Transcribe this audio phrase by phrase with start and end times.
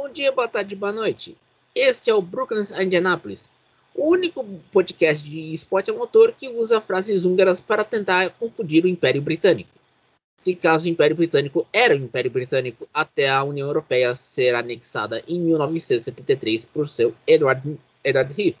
[0.00, 1.36] Bom dia, boa tarde, boa noite.
[1.74, 3.50] Este é o Brooklyn Indianapolis,
[3.92, 8.88] o único podcast de esporte a motor que usa frases húngaras para tentar confundir o
[8.88, 9.68] Império Britânico.
[10.36, 15.20] Se caso o Império Britânico era o Império Britânico até a União Europeia ser anexada
[15.26, 18.56] em 1973 por seu Edward, Edward Heath.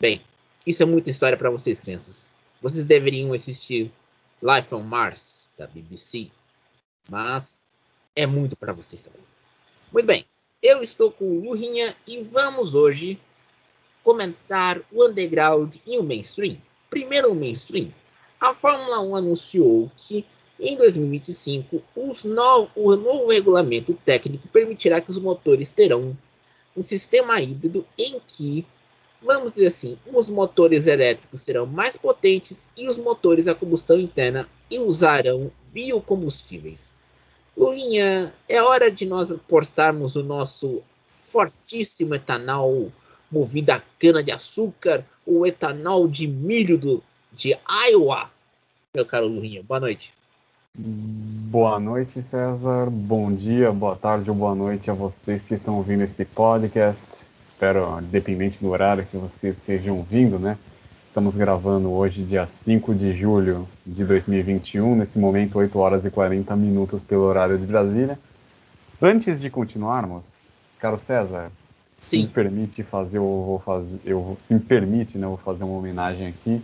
[0.00, 0.22] Bem,
[0.66, 2.26] isso é muita história para vocês, crianças.
[2.62, 3.92] Vocês deveriam assistir
[4.42, 6.30] Life on Mars, da BBC.
[7.10, 7.66] Mas
[8.16, 9.20] é muito para vocês também.
[9.92, 10.26] Muito bem,
[10.64, 13.20] eu estou com o Lurinha e vamos hoje
[14.02, 16.56] comentar o underground e o mainstream.
[16.88, 17.92] Primeiro o mainstream.
[18.40, 20.24] A Fórmula 1 anunciou que
[20.58, 21.82] em 2025
[22.24, 26.16] no, o novo regulamento técnico permitirá que os motores terão
[26.74, 28.64] um sistema híbrido em que,
[29.20, 34.48] vamos dizer assim, os motores elétricos serão mais potentes e os motores a combustão interna
[34.72, 36.93] usarão biocombustíveis.
[37.56, 40.82] Luinha, é hora de nós postarmos o nosso
[41.30, 42.90] fortíssimo etanol
[43.30, 47.02] movido a cana-de-açúcar, o etanol de milho do,
[47.32, 47.56] de
[47.90, 48.30] Iowa.
[48.94, 50.14] Meu caro Luinha, boa noite.
[50.76, 52.90] Boa noite, César.
[52.90, 57.28] Bom dia, boa tarde ou boa noite a vocês que estão ouvindo esse podcast.
[57.40, 60.58] Espero, independente do horário que vocês estejam ouvindo, né?
[61.14, 66.56] Estamos gravando hoje, dia 5 de julho de 2021, nesse momento, 8 horas e 40
[66.56, 68.18] minutos pelo horário de Brasília.
[69.00, 71.52] Antes de continuarmos, caro César,
[72.00, 72.16] Sim.
[72.16, 75.62] se me permite fazer, eu vou fazer, eu, se me permite, né, eu vou fazer
[75.62, 76.60] uma homenagem aqui.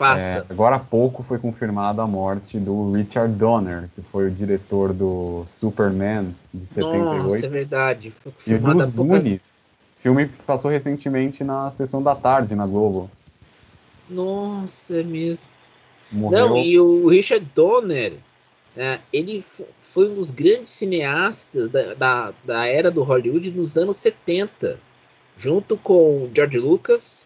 [0.00, 4.92] É, agora há pouco foi confirmada a morte do Richard Donner, que foi o diretor
[4.92, 7.22] do Superman de 78.
[7.24, 8.14] Nossa, é verdade.
[8.22, 9.64] Foi e dos Goonies.
[9.98, 13.10] Filme que passou recentemente na sessão da tarde na Globo.
[14.08, 15.48] Nossa, é mesmo.
[16.10, 16.48] Morreu.
[16.48, 18.14] Não, e o Richard Donner,
[18.76, 19.44] né, ele
[19.80, 24.78] foi um dos grandes cineastas da, da, da, era do Hollywood nos anos 70,
[25.36, 27.24] junto com George Lucas,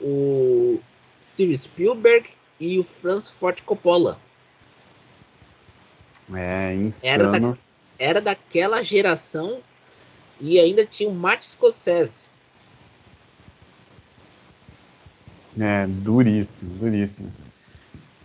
[0.00, 0.80] o
[1.22, 2.28] Steve Spielberg
[2.60, 4.18] e o Francis Ford Coppola.
[6.34, 7.12] É, insano.
[7.12, 7.58] Era, da,
[7.98, 9.60] era daquela geração
[10.40, 12.31] e ainda tinha o Martin Scorsese.
[15.58, 17.30] É, duríssimo, duríssimo.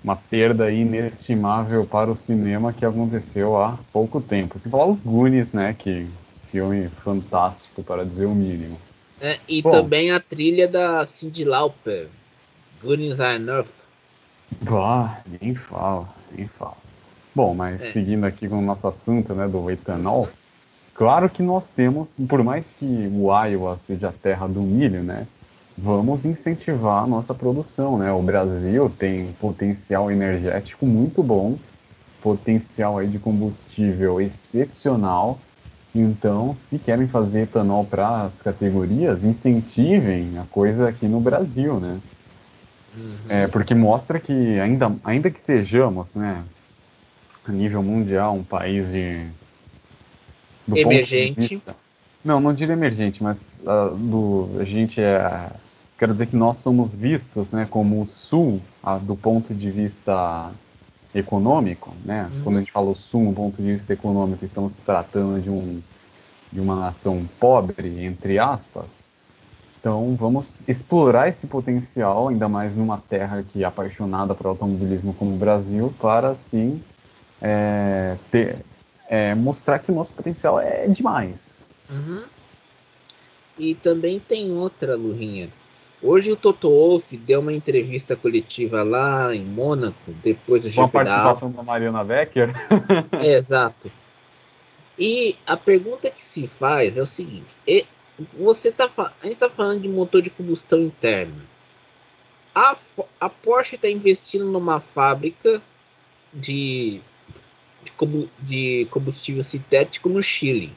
[0.04, 4.58] Uma perda inestimável para o cinema que aconteceu há pouco tempo.
[4.58, 6.08] Se falar os Goonies, né, que
[6.52, 8.80] filme fantástico para dizer o mínimo.
[9.20, 12.08] É, e Bom, também a trilha da Cyndi Lauper,
[12.82, 13.68] Goonies Are Enough.
[14.62, 16.78] Bah, nem fala, nem fala.
[17.36, 17.92] Bom, mas é.
[17.92, 20.30] seguindo aqui com o nosso assunto, né, do etanol,
[20.94, 25.28] claro que nós temos, por mais que o Iowa seja a terra do milho, né,
[25.78, 28.12] vamos incentivar a nossa produção, né?
[28.12, 31.58] O Brasil tem potencial energético muito bom,
[32.22, 35.40] potencial aí de combustível excepcional.
[35.94, 42.00] Então, se querem fazer etanol para as categorias, incentivem a coisa aqui no Brasil, né?
[42.96, 43.16] Uhum.
[43.30, 46.44] É, porque mostra que ainda, ainda que sejamos, né,
[47.48, 49.24] a nível mundial, um país de,
[50.76, 51.56] emergente.
[51.56, 51.76] Vista,
[52.26, 55.52] não, não diria emergente, mas uh, do, a gente é
[55.98, 60.52] quero dizer que nós somos vistos né, como o Sul, a, do ponto de vista
[61.14, 62.30] econômico, né?
[62.32, 62.44] Uhum.
[62.44, 65.82] Quando a gente fala o Sul, do ponto de vista econômico, estamos tratando de, um,
[66.52, 69.08] de uma nação pobre, entre aspas.
[69.80, 75.34] Então, vamos explorar esse potencial, ainda mais numa terra que é apaixonada por automobilismo como
[75.34, 76.82] o Brasil, para assim
[77.42, 78.58] é, ter,
[79.08, 81.56] é, mostrar que o nosso potencial é demais.
[81.90, 82.24] Uhum.
[83.58, 85.50] E também tem outra, Lurinha.
[86.02, 90.84] Hoje o Toto Wolff deu uma entrevista coletiva lá em Mônaco, depois do GP Com
[90.84, 92.50] a participação da, da Mariana Becker.
[93.20, 93.92] é, exato.
[94.98, 97.48] E a pergunta que se faz é o seguinte:
[98.34, 101.42] você tá, a gente está falando de motor de combustão interna.
[102.54, 102.76] A,
[103.20, 105.62] a Porsche está investindo numa fábrica
[106.32, 107.02] de,
[107.84, 110.72] de, de combustível sintético no Chile.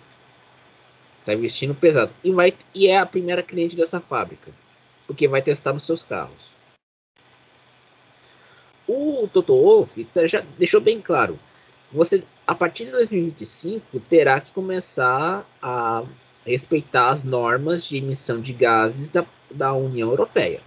[1.19, 2.11] Está investindo pesado.
[2.25, 4.51] E, vai, e é a primeira cliente dessa fábrica
[5.11, 6.55] porque vai testar nos seus carros.
[8.87, 11.37] O Toto Wolff tá, já deixou bem claro,
[11.93, 16.05] você a partir de 2025 terá que começar a
[16.47, 20.61] respeitar as normas de emissão de gases da, da União Europeia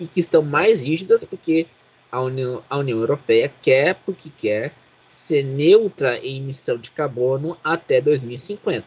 [0.00, 1.66] e que estão mais rígidas porque
[2.10, 4.72] a União, a União Europeia quer porque quer
[5.10, 8.86] ser neutra em emissão de carbono até 2050.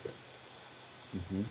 [1.13, 1.45] Uhum.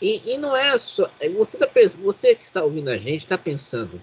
[0.00, 1.10] E, e, não é só.
[1.18, 1.68] É, você, tá,
[2.02, 4.00] você que está ouvindo a gente está pensando,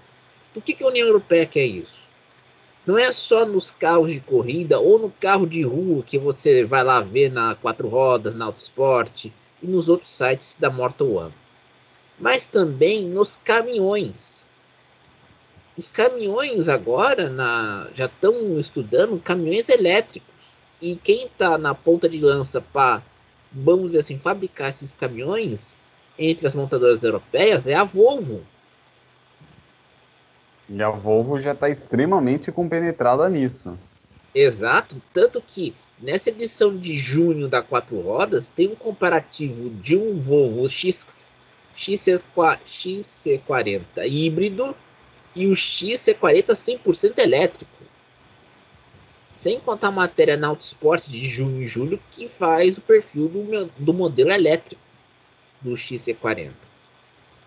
[0.54, 2.02] por que, que a União Europeia quer isso?
[2.86, 6.84] Não é só nos carros de corrida ou no carro de rua que você vai
[6.84, 11.34] lá ver na quatro rodas, na Autosport e nos outros sites da Mortal One.
[12.20, 14.46] Mas também nos caminhões.
[15.78, 20.34] Os caminhões agora na, já estão estudando caminhões elétricos.
[20.82, 23.02] E quem está na ponta de lança para,
[23.52, 25.74] vamos dizer assim, fabricar esses caminhões
[26.18, 28.42] entre as montadoras europeias é a Volvo.
[30.70, 33.78] E a Volvo já está extremamente compenetrada nisso.
[34.34, 40.20] Exato, tanto que nessa edição de junho da Quatro Rodas tem um comparativo de um
[40.20, 41.34] Volvo X,
[41.78, 44.76] XC40 híbrido
[45.36, 47.72] e o XC40 100% elétrico.
[49.32, 53.66] Sem contar a matéria na Autosport de junho e julho que faz o perfil do,
[53.78, 54.82] do modelo elétrico
[55.64, 56.52] do XC40.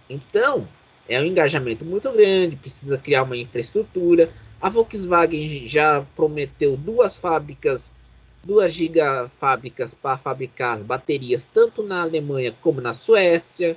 [0.08, 0.66] Então,
[1.08, 4.30] é um engajamento muito grande, precisa criar uma infraestrutura.
[4.60, 7.92] A Volkswagen já prometeu duas fábricas,
[8.42, 13.76] duas gigafábricas para fabricar as baterias tanto na Alemanha como na Suécia.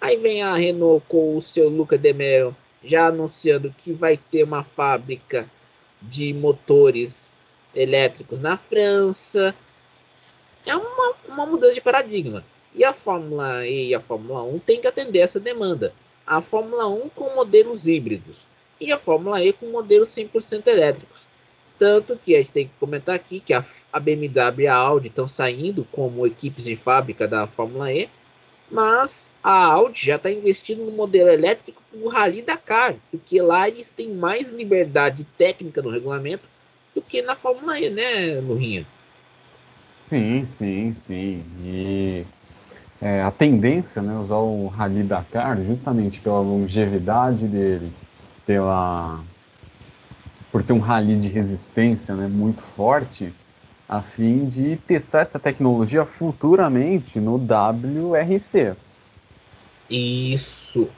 [0.00, 2.54] Aí vem a Renault com o seu Luca de Mel
[2.86, 5.50] já anunciando que vai ter uma fábrica
[6.00, 7.36] de motores
[7.74, 9.54] elétricos na França.
[10.64, 12.44] É uma, uma mudança de paradigma.
[12.76, 15.92] E a Fórmula E e a Fórmula 1 tem que atender essa demanda
[16.26, 18.36] a Fórmula 1 com modelos híbridos
[18.80, 21.22] e a Fórmula E com modelos 100% elétricos.
[21.78, 23.64] Tanto que a gente tem que comentar aqui que a,
[24.00, 28.08] BMW e a Audi estão saindo como equipes de fábrica da Fórmula E,
[28.70, 33.90] mas a Audi já está investindo no modelo elétrico do Rally Dakar, porque lá eles
[33.90, 36.44] têm mais liberdade técnica no regulamento
[36.94, 38.86] do que na Fórmula E, né, Lurinha?
[40.02, 41.44] Sim, sim, sim.
[41.64, 42.24] E
[43.00, 47.92] é, a tendência, né, usar o Rally Dakar justamente pela longevidade dele,
[48.46, 49.20] pela
[50.50, 53.30] por ser um rally de resistência, né, muito forte,
[53.86, 58.74] a fim de testar essa tecnologia futuramente no WRC.
[59.90, 60.88] Isso.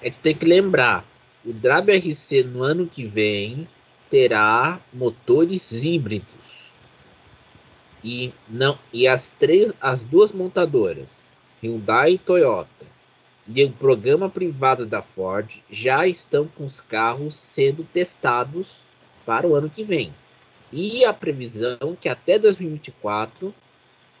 [0.00, 1.04] A gente tem que lembrar,
[1.44, 3.66] o WRC no ano que vem
[4.08, 6.53] terá motores híbridos
[8.04, 11.24] e não e as três as duas montadoras
[11.62, 12.94] Hyundai e Toyota
[13.48, 18.68] e o programa privado da Ford já estão com os carros sendo testados
[19.24, 20.14] para o ano que vem.
[20.72, 23.54] E a previsão é que até 2024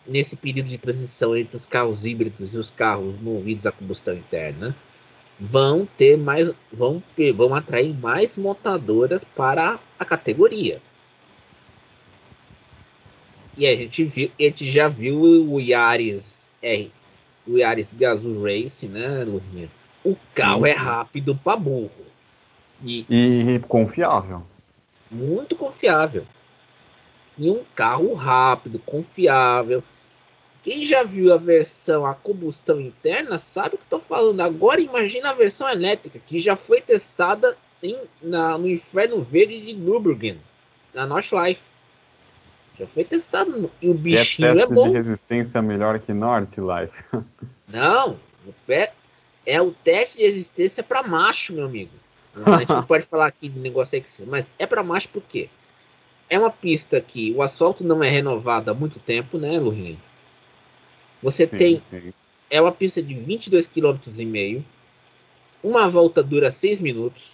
[0.06, 4.76] nesse período de transição entre os carros híbridos e os carros movidos a combustão interna
[5.40, 7.02] vão ter mais vão
[7.34, 10.80] vão atrair mais montadoras para a categoria
[13.56, 16.90] e a gente, viu, a gente já viu o Yaris R,
[17.46, 19.68] o Yaris Gazoo Race, né, Lurinha?
[20.04, 20.78] O carro sim, é sim.
[20.78, 21.90] é rápido para burro.
[22.84, 24.42] E, e confiável.
[25.10, 26.26] Muito confiável.
[27.38, 29.82] E um carro rápido, confiável.
[30.62, 34.40] Quem já viu a versão a combustão interna sabe o que estou falando.
[34.40, 39.74] Agora imagina a versão elétrica, que já foi testada em, na, no Inferno Verde de
[39.74, 40.38] Nürburgring,
[40.92, 41.60] na Nordschleife.
[42.78, 44.88] Já foi testado e o bichinho é, é bom.
[44.88, 47.04] de resistência melhor que Norte Life.
[47.68, 48.18] Não,
[49.46, 51.92] é o teste de resistência para macho, meu amigo.
[52.44, 55.48] A gente não pode falar aqui de negócio sexista, mas é para macho por quê?
[56.28, 60.00] É uma pista que o asfalto não é renovado há muito tempo, né, Lurinho?
[61.22, 62.12] Você sim, tem sim.
[62.50, 64.64] é uma pista de 22 km e meio.
[65.62, 67.32] Uma volta dura 6 minutos.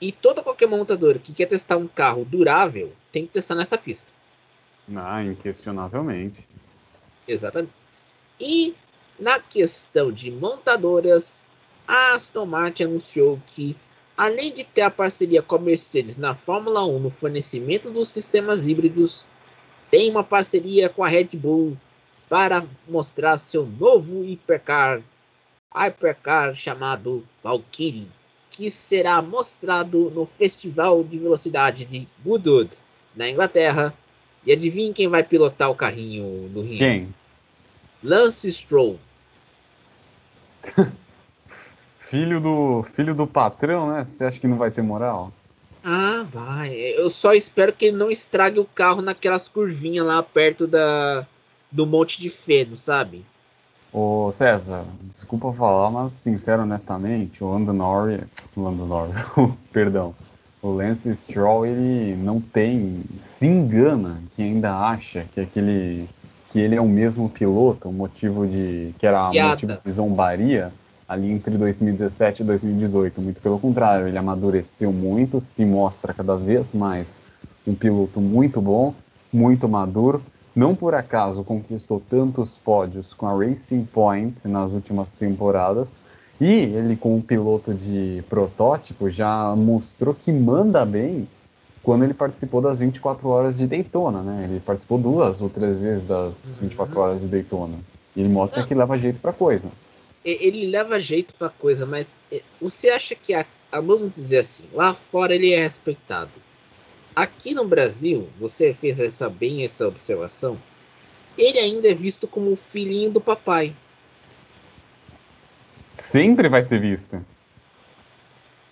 [0.00, 4.10] E toda qualquer montadora que quer testar um carro durável tem que testar nessa pista.
[4.96, 6.46] Ah, inquestionavelmente.
[7.26, 7.72] Exatamente.
[8.40, 8.74] E
[9.18, 11.44] na questão de montadoras,
[11.86, 13.76] a Aston Martin anunciou que,
[14.16, 18.66] além de ter a parceria com a Mercedes na Fórmula 1 no fornecimento dos sistemas
[18.66, 19.24] híbridos,
[19.90, 21.76] tem uma parceria com a Red Bull
[22.28, 25.02] para mostrar seu novo hipercar,
[25.74, 28.08] hypercar chamado Valkyrie,
[28.50, 32.76] que será mostrado no Festival de Velocidade de Goodwood,
[33.16, 33.92] na Inglaterra,
[34.44, 36.78] e adivinha quem vai pilotar o carrinho do Rio?
[36.78, 37.14] Quem?
[38.02, 38.98] Lance Stroll.
[41.98, 44.04] filho do filho do patrão, né?
[44.04, 45.32] Você acha que não vai ter moral?
[45.82, 46.74] Ah, vai.
[46.74, 51.26] Eu só espero que ele não estrague o carro naquelas curvinhas lá perto da
[51.70, 53.24] do Monte de Feno, sabe?
[53.92, 58.22] Ô César, desculpa falar, mas sincero honestamente, o Lando Norris,
[58.56, 59.14] Lando Norris,
[59.72, 60.14] perdão,
[60.62, 66.08] o Lance Stroll ele não tem, se engana que ainda acha que aquele
[66.50, 69.50] que ele é o mesmo piloto, o motivo de que era Piada.
[69.50, 70.72] motivo de zombaria
[71.08, 73.20] ali entre 2017 e 2018.
[73.20, 77.18] Muito pelo contrário, ele amadureceu muito, se mostra cada vez mais
[77.66, 78.94] um piloto muito bom,
[79.32, 80.22] muito maduro.
[80.54, 86.00] Não por acaso conquistou tantos pódios com a Racing Point nas últimas temporadas.
[86.40, 91.28] E ele, como piloto de protótipo, já mostrou que manda bem
[91.82, 94.48] quando ele participou das 24 horas de Daytona, né?
[94.48, 97.02] Ele participou duas ou três vezes das 24 uhum.
[97.02, 97.78] horas de Daytona.
[98.16, 98.68] E ele mostra Não.
[98.68, 99.70] que leva jeito pra coisa.
[100.24, 102.14] Ele leva jeito pra coisa, mas
[102.60, 106.30] você acha que, a, a, vamos dizer assim, lá fora ele é respeitado.
[107.14, 110.58] Aqui no Brasil, você fez essa bem essa observação,
[111.36, 113.74] ele ainda é visto como o filhinho do papai.
[116.10, 117.24] Sempre vai ser visto.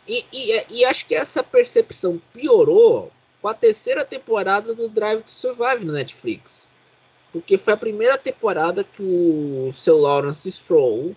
[0.09, 5.30] E, e, e, acho que essa percepção piorou com a terceira temporada do Drive to
[5.30, 6.66] Survive no Netflix.
[7.30, 11.14] Porque foi a primeira temporada que o seu Lawrence Stroll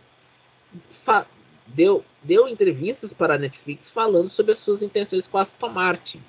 [1.65, 6.21] deu, deu entrevistas para a Netflix falando sobre as suas intenções com a Aston Martin.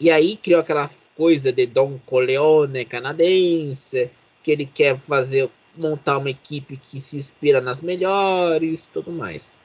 [0.00, 4.10] E aí criou aquela coisa de Don Corleone canadense,
[4.42, 9.56] que ele quer fazer montar uma equipe que se inspira nas melhores tudo mais.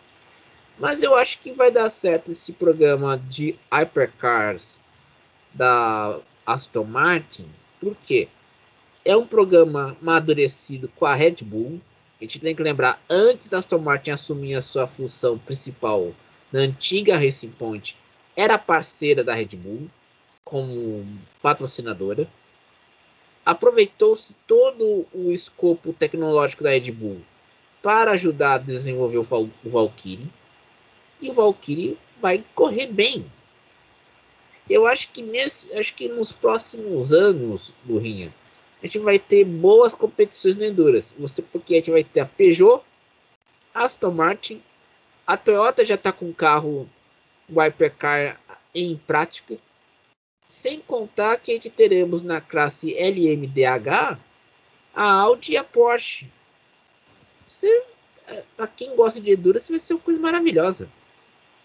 [0.79, 4.79] Mas eu acho que vai dar certo esse programa de Hypercars
[5.53, 7.45] da Aston Martin,
[7.79, 8.27] porque
[9.05, 11.79] é um programa amadurecido com a Red Bull.
[12.19, 16.13] A gente tem que lembrar, antes da Aston Martin assumir a sua função principal
[16.51, 17.95] na antiga Racing Point,
[18.35, 19.87] era parceira da Red Bull
[20.43, 21.05] como
[21.41, 22.27] patrocinadora
[23.45, 27.21] aproveitou-se todo o escopo tecnológico da Red Bull
[27.81, 30.27] para ajudar a desenvolver o, Val o Valkyrie.
[31.21, 33.25] E o Valkyrie vai correr bem.
[34.69, 38.33] Eu acho que nesse, acho que nos próximos anos, Burrinha,
[38.81, 41.13] a gente vai ter boas competições no Endurance.
[41.19, 42.81] Você porque a gente vai ter a Peugeot,
[43.73, 44.61] Aston Martin,
[45.27, 46.87] a Toyota já está com o carro
[47.49, 48.39] Hypercar
[48.73, 49.57] em prática
[50.43, 54.19] sem contar que a gente teremos na classe LMDH
[54.93, 56.27] a Audi e a Porsche.
[57.49, 57.83] Você,
[58.27, 60.87] é, pra quem gosta de Endurance, vai ser uma coisa maravilhosa.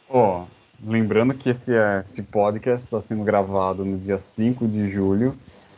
[0.08, 5.36] Ó, oh, lembrando que esse, esse podcast está sendo gravado no dia 5 de julho.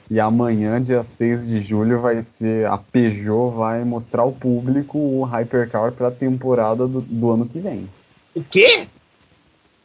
[0.08, 2.66] E amanhã, dia 6 de julho, vai ser.
[2.66, 7.60] A Peugeot vai mostrar ao público o Hypercar para a temporada do, do ano que
[7.60, 7.88] vem.
[8.34, 8.88] O quê?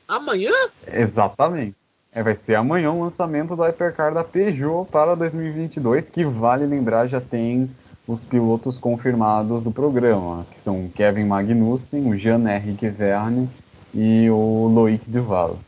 [0.07, 0.51] Amanhã?
[0.91, 1.75] Exatamente.
[2.15, 7.07] É, vai ser amanhã o lançamento do Hypercar da Peugeot para 2022, que vale lembrar
[7.07, 7.69] já tem
[8.07, 13.49] os pilotos confirmados do programa, que são Kevin Magnussen, o Jean-Henrique Verne
[13.93, 15.59] e o Loic Duval.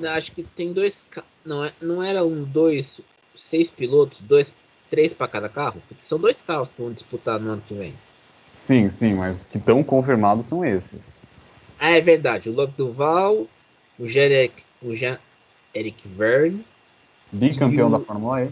[0.00, 1.04] Acho que tem dois,
[1.44, 3.00] não, é, não era um dois,
[3.34, 4.52] seis pilotos, dois,
[4.88, 7.92] três para cada carro, porque são dois carros que vão disputar no ano que vem.
[8.56, 11.18] Sim, sim, mas que estão confirmados são esses.
[11.76, 12.48] Ah, é verdade.
[12.48, 13.48] O Loic Duval,
[13.98, 14.62] o Jean-Henrique
[15.74, 16.64] Eric Verne.
[17.30, 18.50] Bicampeão da Fórmula E.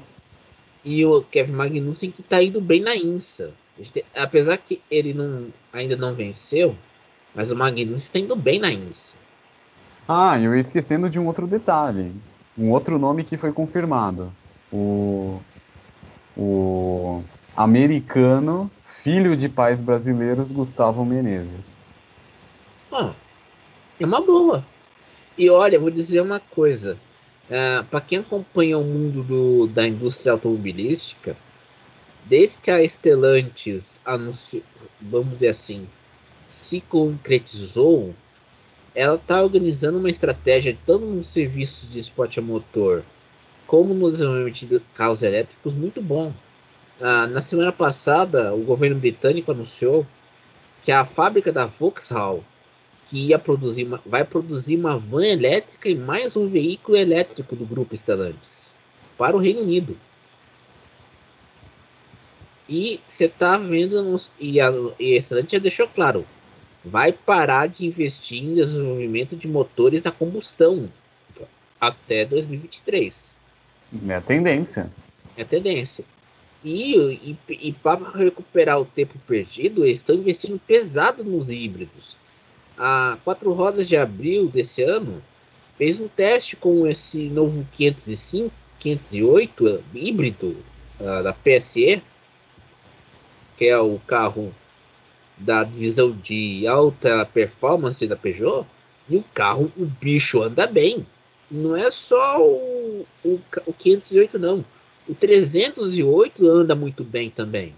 [0.85, 3.53] E o Kevin Magnussen que está indo bem na INSA.
[4.15, 6.75] Apesar que ele não, ainda não venceu,
[7.35, 9.15] mas o Magnussen está indo bem na INSA.
[10.09, 12.13] Ah, eu ia esquecendo de um outro detalhe.
[12.59, 14.33] Um outro nome que foi confirmado.
[14.73, 15.41] O,
[16.37, 17.23] o
[17.57, 18.71] americano,
[19.03, 21.79] filho de pais brasileiros, Gustavo Menezes.
[22.91, 23.13] Ah,
[23.99, 24.65] é uma boa.
[25.39, 26.99] E olha, vou dizer uma coisa.
[27.51, 31.37] Uh, para quem acompanha o mundo do, da indústria automobilística,
[32.25, 34.63] desde que a Stellantis anunciou,
[35.01, 35.89] vamos dizer assim,
[36.49, 38.15] se concretizou,
[38.95, 43.05] ela está organizando uma estratégia tanto no serviço de esporte a motor
[43.67, 46.33] como no desenvolvimento de carros elétricos muito bom.
[47.01, 50.07] Uh, na semana passada, o governo britânico anunciou
[50.83, 52.45] que a fábrica da Vauxhall
[53.11, 57.67] que ia produzir uma, vai produzir uma van elétrica e mais um veículo elétrico do
[57.67, 58.71] grupo Stellantis
[59.19, 59.97] para o Reino Unido.
[62.69, 66.25] E você está vendo, nos, e a, e a Stellantis já deixou claro,
[66.85, 70.89] vai parar de investir em desenvolvimento de motores a combustão
[71.81, 73.35] até 2023.
[74.07, 74.89] É a tendência.
[75.37, 76.05] É a tendência.
[76.63, 82.21] E, e, e para recuperar o tempo perdido, eles estão investindo pesado nos híbridos
[82.81, 85.23] a Quatro Rodas de abril desse ano
[85.77, 90.57] fez um teste com esse novo 505, 508 híbrido
[90.99, 92.03] uh, da PSE,
[93.59, 94.51] que é o carro
[95.37, 98.67] da divisão de alta performance da Peugeot,
[99.11, 101.07] e o carro, o bicho anda bem.
[101.51, 104.65] Não é só o, o, o 508 não,
[105.07, 107.75] o 308 anda muito bem também.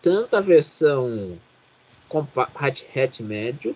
[0.00, 1.36] tanto a versão
[2.54, 3.74] hatch médio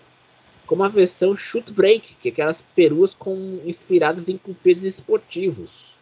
[0.69, 5.95] como a versão shoot break, que é aquelas peruas com, inspiradas em cupês esportivos.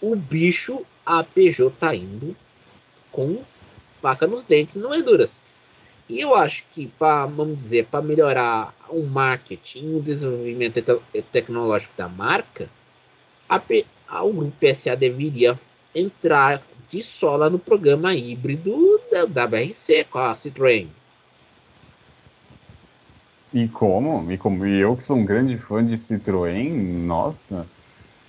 [0.00, 2.36] O bicho, a Peugeot tá indo
[3.10, 3.42] com
[4.00, 5.42] faca nos dentes no Enduras.
[6.08, 11.94] E eu acho que, para vamos dizer, para melhorar o marketing, o desenvolvimento te tecnológico
[11.96, 12.70] da marca,
[13.48, 13.60] a,
[14.06, 15.58] a, o grupo PSA deveria
[15.92, 20.86] entrar de sola no programa híbrido da, da BRC com a Citroën.
[23.52, 24.30] E como?
[24.32, 26.70] E como e eu que sou um grande fã de Citroën,
[27.04, 27.66] nossa,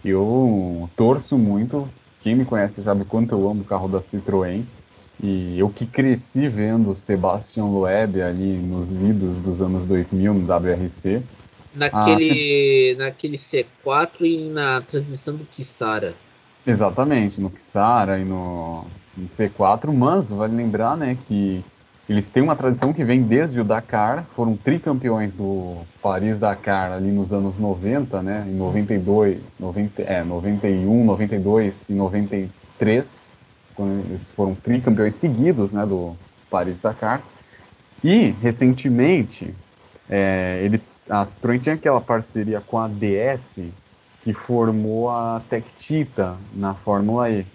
[0.04, 1.88] eu torço muito.
[2.20, 4.64] Quem me conhece sabe quanto eu amo o carro da Citroën.
[5.22, 11.22] E eu que cresci vendo Sebastian Loeb ali nos idos dos anos 2000 no WRC.
[11.74, 16.14] Naquele, ah, naquele C4 e na transição do Kissara.
[16.66, 21.64] Exatamente, no Kissara e no, no C4, mas vale lembrar né, que
[22.08, 27.32] eles têm uma tradição que vem desde o Dakar, foram tricampeões do Paris-Dakar ali nos
[27.32, 33.28] anos 90, né, em 92, 90, é, 91, 92 e 93,
[33.74, 36.16] quando eles foram tricampeões seguidos né, do
[36.50, 37.22] Paris-Dakar.
[38.04, 39.56] E, recentemente,
[40.10, 43.62] é, eles, a Citroën tinha aquela parceria com a DS,
[44.24, 47.46] que formou a Tectita na Fórmula E.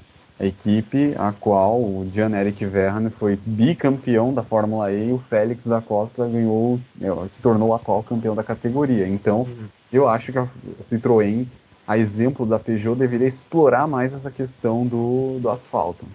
[0.40, 5.66] A equipe a qual o Jan-Eric Vergne foi bicampeão da Fórmula E e o Félix
[5.66, 9.08] da Costa ganhou, é, se tornou atual campeão da categoria.
[9.08, 9.68] Então, uhum.
[9.92, 10.46] eu acho que a
[10.80, 11.44] Citroën,
[11.86, 16.06] a exemplo da Peugeot, deveria explorar mais essa questão do, do asfalto.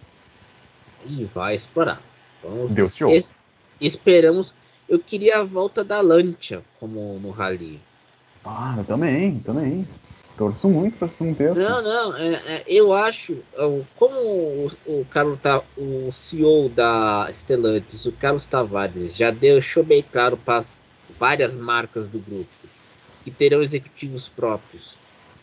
[1.05, 2.01] E vai explorar.
[2.69, 3.17] Deus te ouça.
[3.17, 3.35] Es
[3.81, 4.53] esperamos
[4.87, 7.79] eu queria a volta da Lancia como no Rally.
[8.43, 9.87] Ah, eu também, também.
[10.37, 11.59] Torço muito para que isso aconteça.
[11.59, 13.37] Não, não, é, é, eu acho,
[13.95, 15.37] como o, o, Carlos,
[15.77, 20.77] o CEO da Stellantis, o Carlos Tavares, já deixou bem claro para as
[21.19, 22.49] várias marcas do grupo
[23.23, 24.95] que terão executivos próprios,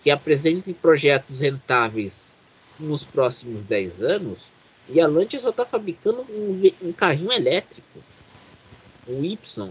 [0.03, 2.35] que apresentem projetos rentáveis
[2.79, 4.39] nos próximos 10 anos,
[4.89, 8.01] e a Lancia só está fabricando um, um carrinho elétrico
[9.07, 9.71] o Y,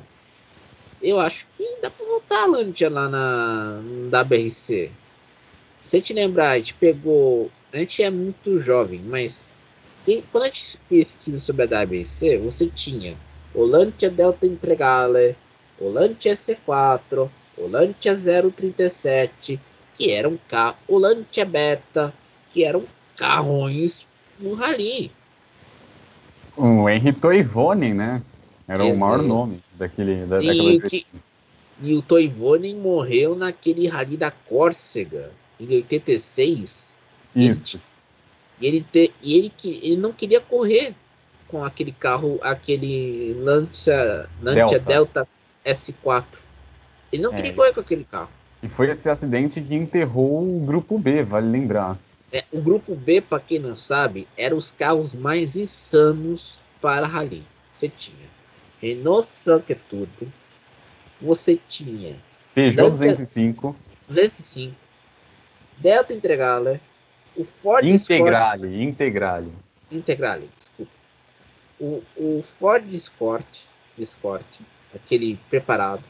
[1.01, 4.91] eu acho que dá pra voltar a Landia lá na, na BRC.
[5.79, 7.49] Se te lembrar, a gente pegou.
[7.71, 9.43] A gente é muito jovem, mas
[10.05, 13.15] tem, quando a gente pesquisa sobre a WRC, você tinha
[13.53, 15.35] o Lancia Delta Entregale,
[15.79, 19.59] o Lancia C4, o Lancia 037,
[19.95, 22.13] que eram carro, o Lancia Beta,
[22.51, 22.83] que eram
[23.15, 24.07] carrões
[24.39, 25.11] no rally.
[26.55, 28.21] O Henry Toivonen, né?
[28.67, 28.95] Era Exato.
[28.95, 31.05] o maior nome daquele, da, e, que,
[31.81, 36.95] e o Toivonen morreu naquele rally da Córcega, em 86.
[37.35, 37.79] Isso.
[38.59, 40.93] E ele, te, e ele, que, ele não queria correr
[41.47, 45.25] com aquele carro, aquele Lancia, Lancia Delta.
[45.25, 45.27] Delta
[45.65, 46.25] S4.
[47.11, 47.35] Ele não é.
[47.35, 48.29] queria correr com aquele carro.
[48.61, 51.97] E foi esse acidente que enterrou o grupo B, vale lembrar.
[52.31, 57.43] É, o grupo B, para quem não sabe, eram os carros mais insanos para rally.
[57.73, 58.27] Você tinha
[58.81, 60.31] Renault Sangue tudo.
[61.21, 62.15] Você tinha
[62.53, 63.75] Peugeot 205,
[64.07, 64.75] 205,
[65.79, 66.81] Delta Integrale,
[67.35, 69.53] o Ford Integrale, Escort, Integrale,
[69.91, 70.91] Integrale, desculpa.
[71.79, 73.47] O, o Ford Escort,
[73.97, 74.45] Escort,
[74.93, 76.03] aquele preparado.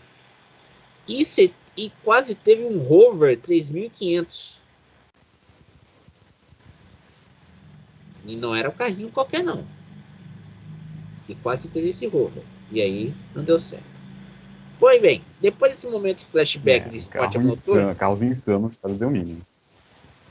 [1.08, 4.60] E, se, e quase teve um Rover 3500.
[8.26, 9.66] E não era um carrinho qualquer não.
[11.28, 12.44] E quase teve esse Rover.
[12.72, 14.00] E aí não deu certo.
[14.80, 17.96] Pois bem, depois desse momento flashback é, de esporte a motor.
[17.96, 19.38] carros insanos para o domínio.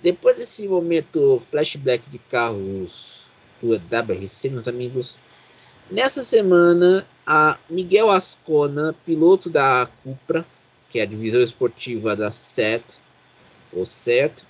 [0.03, 3.23] Depois desse momento flashback de carros
[3.61, 5.19] do WRC, meus amigos,
[5.91, 10.47] nessa semana a Miguel Ascona, piloto da Cupra,
[10.89, 12.99] que é a divisão esportiva da SEAT,
[13.73, 14.45] ou SEAT,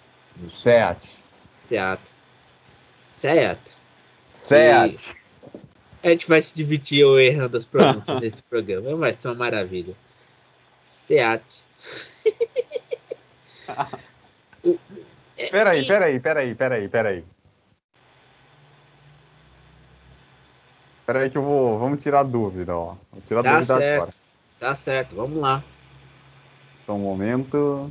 [0.48, 1.18] SEAT,
[1.60, 2.00] SEAT,
[3.00, 3.76] SEAT,
[4.30, 5.16] SEAT,
[6.02, 8.94] a gente vai se dividir ou errando as pronúncias nesse programa.
[8.96, 9.94] Vai ser uma maravilha.
[10.86, 11.62] Seat.
[15.50, 17.24] peraí, peraí, peraí, peraí, peraí.
[21.06, 21.78] Peraí que eu vou.
[21.78, 22.96] Vamos tirar a dúvida, ó.
[23.10, 23.94] Vou tirar a tá dúvida certo.
[23.94, 24.14] agora.
[24.60, 25.64] Tá certo, vamos lá.
[26.74, 27.90] Só um momento.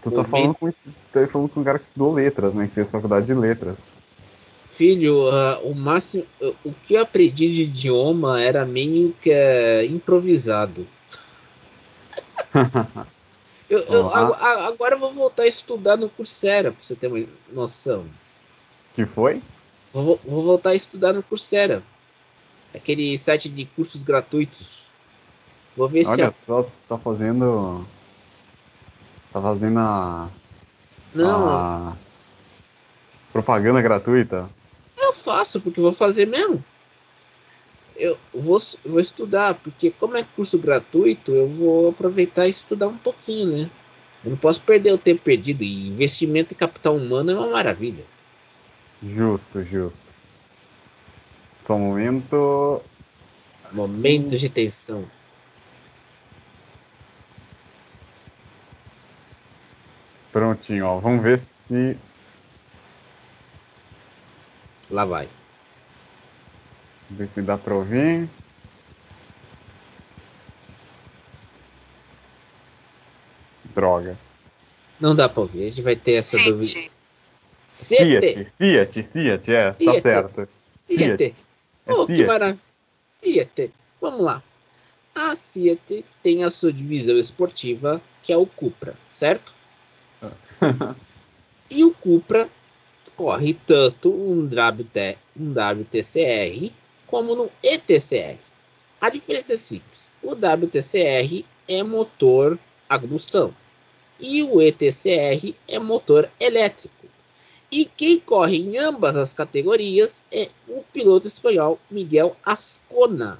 [0.00, 2.66] Tu tá falando, com, tá falando com um cara que estudou letras, né?
[2.68, 3.90] Que fez faculdade de letras
[4.80, 9.84] filho, uh, o máximo, uh, o que eu aprendi de idioma era meio que uh,
[9.84, 10.86] improvisado.
[13.70, 18.04] eu, eu, agora eu vou voltar a estudar no Coursera, pra você ter uma noção.
[18.94, 19.40] Que foi?
[19.92, 21.82] Vou, vou voltar a estudar no Coursera.
[22.74, 24.80] Aquele site de cursos gratuitos.
[25.76, 26.38] Vou ver Olha, se.
[26.48, 27.86] Olha, tá fazendo.
[29.32, 30.28] Tá fazendo a.
[31.14, 31.48] Não.
[31.48, 31.96] A
[33.32, 34.50] propaganda gratuita?
[34.98, 36.64] Eu faço, porque vou fazer mesmo.
[38.00, 42.96] Eu vou, vou estudar, porque como é curso gratuito, eu vou aproveitar e estudar um
[42.96, 43.70] pouquinho, né?
[44.24, 45.62] Eu não posso perder o tempo perdido.
[45.62, 48.04] E investimento em capital humano é uma maravilha.
[49.02, 50.12] Justo, justo.
[51.58, 52.82] Só um momento.
[53.72, 55.06] Momento de tensão.
[60.32, 60.98] Prontinho, ó.
[60.98, 61.96] Vamos ver se.
[64.90, 65.28] Lá vai.
[67.10, 68.28] Ver se dá pra ouvir.
[73.74, 74.16] Droga.
[74.98, 76.50] Não dá pra ouvir, a gente vai ter essa Cite.
[76.50, 76.90] dúvida.
[77.68, 80.02] Fiat, Fiat, Fiat, é, tá Fiat.
[80.02, 80.48] certo.
[80.86, 81.34] Fiat.
[81.86, 82.26] É Oh, que Fiat.
[82.26, 82.60] maravilha.
[83.22, 83.70] Fiat.
[84.00, 84.42] Vamos lá.
[85.14, 89.54] A Fiat tem a sua divisão esportiva, que é o Cupra, certo?
[91.72, 92.48] E o Cupra
[93.16, 96.72] corre tanto um, WT, um WTCR
[97.10, 98.38] como no ETCR.
[99.00, 100.08] A diferença é simples.
[100.22, 103.54] O WTCR é motor a combustão
[104.20, 106.94] e o ETCR é motor elétrico.
[107.72, 113.38] E quem corre em ambas as categorias é o piloto espanhol Miguel Ascona.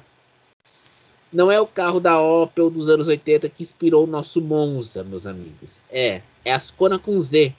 [1.32, 5.26] Não é o carro da Opel dos anos 80 que inspirou o nosso Monza, meus
[5.26, 5.80] amigos.
[5.90, 7.54] É, é Ascona com Z.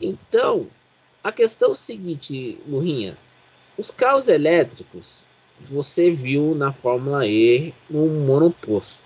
[0.00, 0.66] Então,
[1.22, 3.16] a questão é o seguinte, Murrinha.
[3.78, 5.24] Os carros elétricos
[5.70, 9.00] você viu na Fórmula E no monoposto.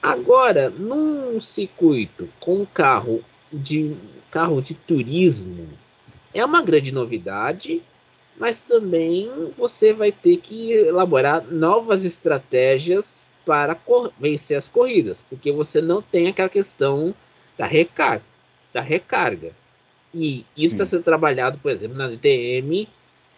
[0.00, 3.96] Agora, num circuito com carro de
[4.30, 5.68] carro de turismo,
[6.32, 7.82] é uma grande novidade,
[8.36, 13.76] mas também você vai ter que elaborar novas estratégias para
[14.20, 17.14] vencer as corridas, porque você não tem aquela questão
[17.56, 18.24] da recarga,
[18.72, 19.52] da recarga.
[20.14, 22.88] E isso está sendo trabalhado, por exemplo, na DTM,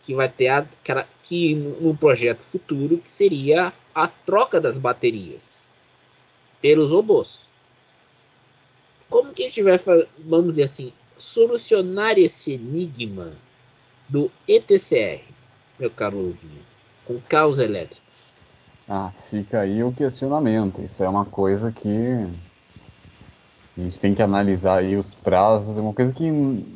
[0.05, 5.63] que vai ter aquela que no projeto futuro que seria a troca das baterias
[6.61, 7.41] pelos robôs.
[9.09, 9.79] Como que a gente vai
[10.19, 13.33] vamos dizer assim, solucionar esse enigma
[14.09, 15.23] do ETCR,
[15.79, 16.63] meu caro Luguinho,
[17.05, 18.11] com carros elétricos?
[18.89, 20.83] Ah, fica aí o questionamento.
[20.83, 22.27] Isso é uma coisa que
[23.77, 25.79] a gente tem que analisar aí os prazos.
[25.79, 26.29] É uma coisa que,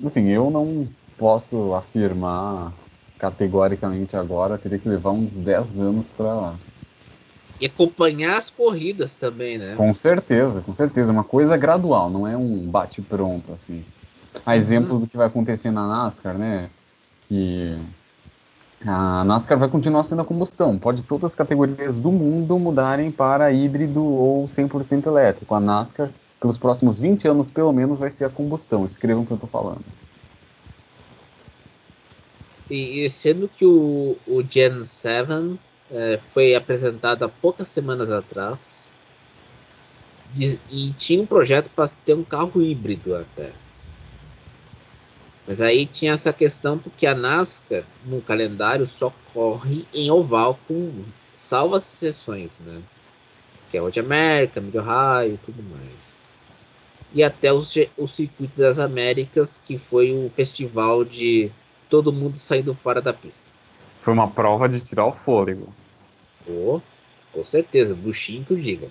[0.04, 2.72] assim, eu não posso afirmar
[3.18, 4.58] categoricamente agora.
[4.58, 6.54] Teria que levar uns 10 anos para
[7.60, 9.74] e acompanhar as corridas também, né?
[9.76, 11.12] Com certeza, com certeza.
[11.12, 13.84] Uma coisa gradual, não é um bate-pronto, assim.
[14.44, 15.00] A exemplo uhum.
[15.00, 16.68] do que vai acontecer na NASCAR, né?
[17.28, 17.78] Que
[18.84, 20.76] a NASCAR vai continuar sendo a combustão.
[20.76, 25.54] Pode todas as categorias do mundo mudarem para híbrido ou 100% elétrico.
[25.54, 28.86] A NASCAR, pelos próximos 20 anos, pelo menos, vai ser a combustão.
[28.86, 29.84] Escrevam o que eu estou falando.
[32.70, 35.58] E, e, sendo que o, o Gen 7
[35.90, 38.84] é, foi apresentado há poucas semanas atrás
[40.68, 43.52] e tinha um projeto para ter um carro híbrido até.
[45.46, 50.92] Mas aí tinha essa questão porque a NASCAR no calendário só corre em oval com
[51.34, 52.82] salvas exceções, né?
[53.70, 56.13] Que é o de América, Mid Ohio e tudo mais.
[57.14, 57.62] E até o,
[57.96, 61.50] o Circuito das Américas, que foi o festival de
[61.88, 63.48] todo mundo saindo fora da pista.
[64.02, 65.72] Foi uma prova de tirar o fôlego.
[66.46, 66.80] Oh,
[67.32, 68.88] com certeza, buchinho que eu diga.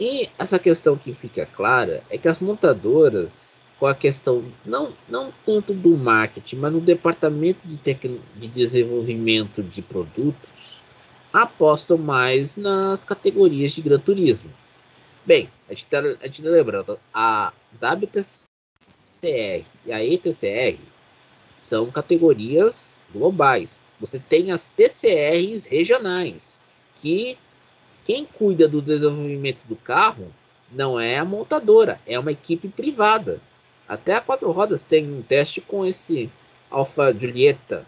[0.00, 5.32] E essa questão que fica clara é que as montadoras, com a questão não, não
[5.46, 7.78] tanto do marketing, mas no departamento de,
[8.36, 10.80] de desenvolvimento de produtos,
[11.32, 14.50] apostam mais nas categorias de Gran Turismo.
[15.26, 16.00] Bem, a gente está
[16.50, 18.44] lembrando, a WTCR
[19.86, 20.78] e a ETCR
[21.56, 23.80] são categorias globais.
[23.98, 26.60] Você tem as TCRs regionais,
[26.96, 27.38] que
[28.04, 30.30] quem cuida do desenvolvimento do carro
[30.70, 33.40] não é a montadora, é uma equipe privada.
[33.88, 36.30] Até a quatro rodas tem um teste com esse
[36.70, 37.86] Alfa Julieta,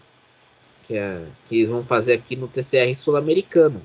[0.85, 3.79] que, é, que eles vão fazer aqui no TCR sul-americano.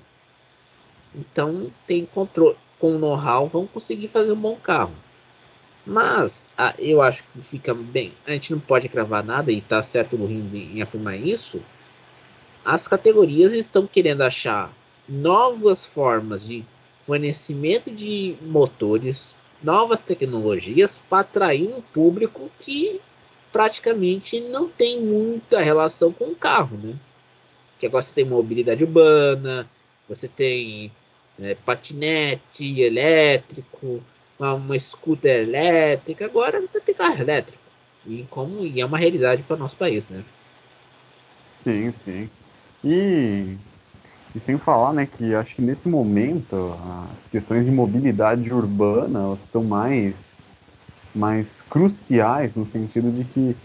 [1.15, 4.93] Então tem controle, com know-how vão conseguir fazer um bom carro.
[5.87, 8.13] Mas ah, eu acho que fica bem.
[8.27, 11.63] A gente não pode cravar nada e tá certo no rim em afirmar isso.
[12.65, 14.73] As categorias estão querendo achar
[15.09, 16.65] novas formas de
[17.07, 23.01] fornecimento de motores novas tecnologias para atrair um público que
[23.53, 26.95] praticamente não tem muita relação com o carro, né?
[27.79, 29.71] Que agora você tem mobilidade urbana,
[30.09, 30.91] você tem
[31.43, 34.01] né, patinete elétrico,
[34.39, 37.61] uma, uma scooter elétrica, agora tem carro elétrico.
[38.07, 40.23] E como e é uma realidade para o nosso país, né?
[41.51, 42.31] Sim, sim.
[42.85, 43.57] E,
[44.35, 46.79] e sem falar, né, que acho que nesse momento
[47.13, 50.47] as questões de mobilidade urbana estão mais,
[51.15, 53.57] mais cruciais no sentido de que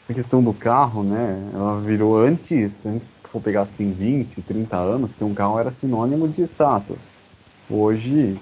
[0.00, 5.16] essa questão do carro, né, ela virou antes, se for pegar assim 20, 30 anos,
[5.16, 7.23] ter um carro era sinônimo de status.
[7.68, 8.38] Hoje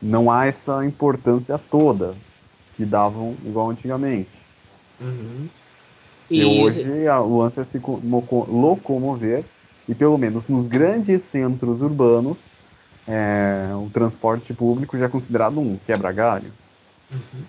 [0.00, 2.14] não há essa importância toda
[2.76, 4.30] que davam igual antigamente.
[5.00, 5.48] Uhum.
[6.30, 9.44] E, e hoje a, o lance é se locomover
[9.88, 12.54] e pelo menos nos grandes centros urbanos
[13.06, 16.52] é, o transporte público já é considerado um quebra-galho.
[17.10, 17.42] Uhum.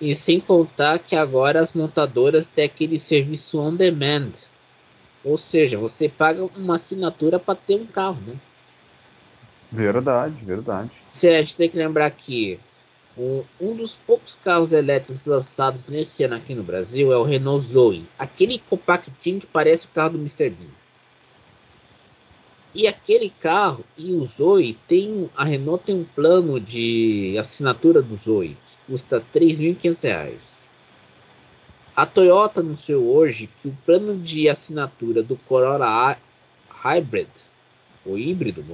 [0.00, 4.32] E sem contar que agora as montadoras têm aquele serviço on demand.
[5.24, 8.36] Ou seja, você paga uma assinatura para ter um carro, né?
[9.70, 10.90] Verdade, verdade.
[11.10, 12.58] Se a gente tem que lembrar que
[13.16, 17.64] um, um, dos poucos carros elétricos lançados nesse ano aqui no Brasil é o Renault
[17.64, 20.50] Zoe, aquele compactinho que parece o carro do Mr.
[20.50, 20.68] Bean.
[22.74, 28.16] E aquele carro e o Zoe tem a Renault tem um plano de assinatura do
[28.16, 28.56] Zoe
[28.88, 30.62] custa R$ 3.500.
[31.94, 36.16] A Toyota anunciou hoje que o plano de assinatura do Corolla
[36.70, 37.28] Hybrid,
[38.08, 38.64] o híbrido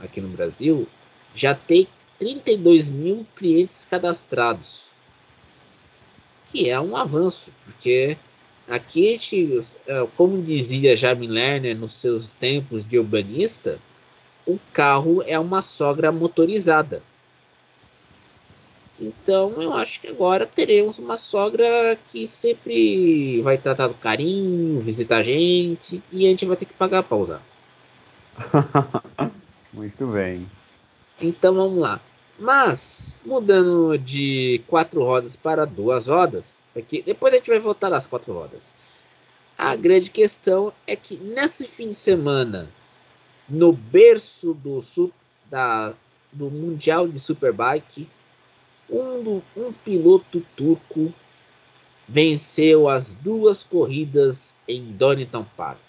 [0.00, 0.86] aqui no Brasil,
[1.34, 1.86] já tem
[2.18, 4.82] 32 mil clientes cadastrados,
[6.50, 8.16] que é um avanço, porque
[8.68, 9.18] aqui,
[9.86, 13.78] é, como dizia Jamie Lerner nos seus tempos de urbanista,
[14.46, 17.02] o carro é uma sogra motorizada.
[19.00, 25.18] Então eu acho que agora teremos uma sogra que sempre vai tratar do carinho, visitar
[25.18, 27.51] a gente e a gente vai ter que pagar para usar.
[29.72, 30.48] Muito bem.
[31.20, 32.00] Então vamos lá.
[32.38, 38.06] Mas, mudando de quatro rodas para duas rodas, aqui, depois a gente vai voltar às
[38.06, 38.72] quatro rodas.
[39.56, 42.68] A grande questão é que nesse fim de semana,
[43.48, 44.82] no berço do,
[45.48, 45.94] da,
[46.32, 48.08] do Mundial de Superbike,
[48.90, 51.14] um, um piloto turco
[52.08, 55.80] venceu as duas corridas em Donington Park,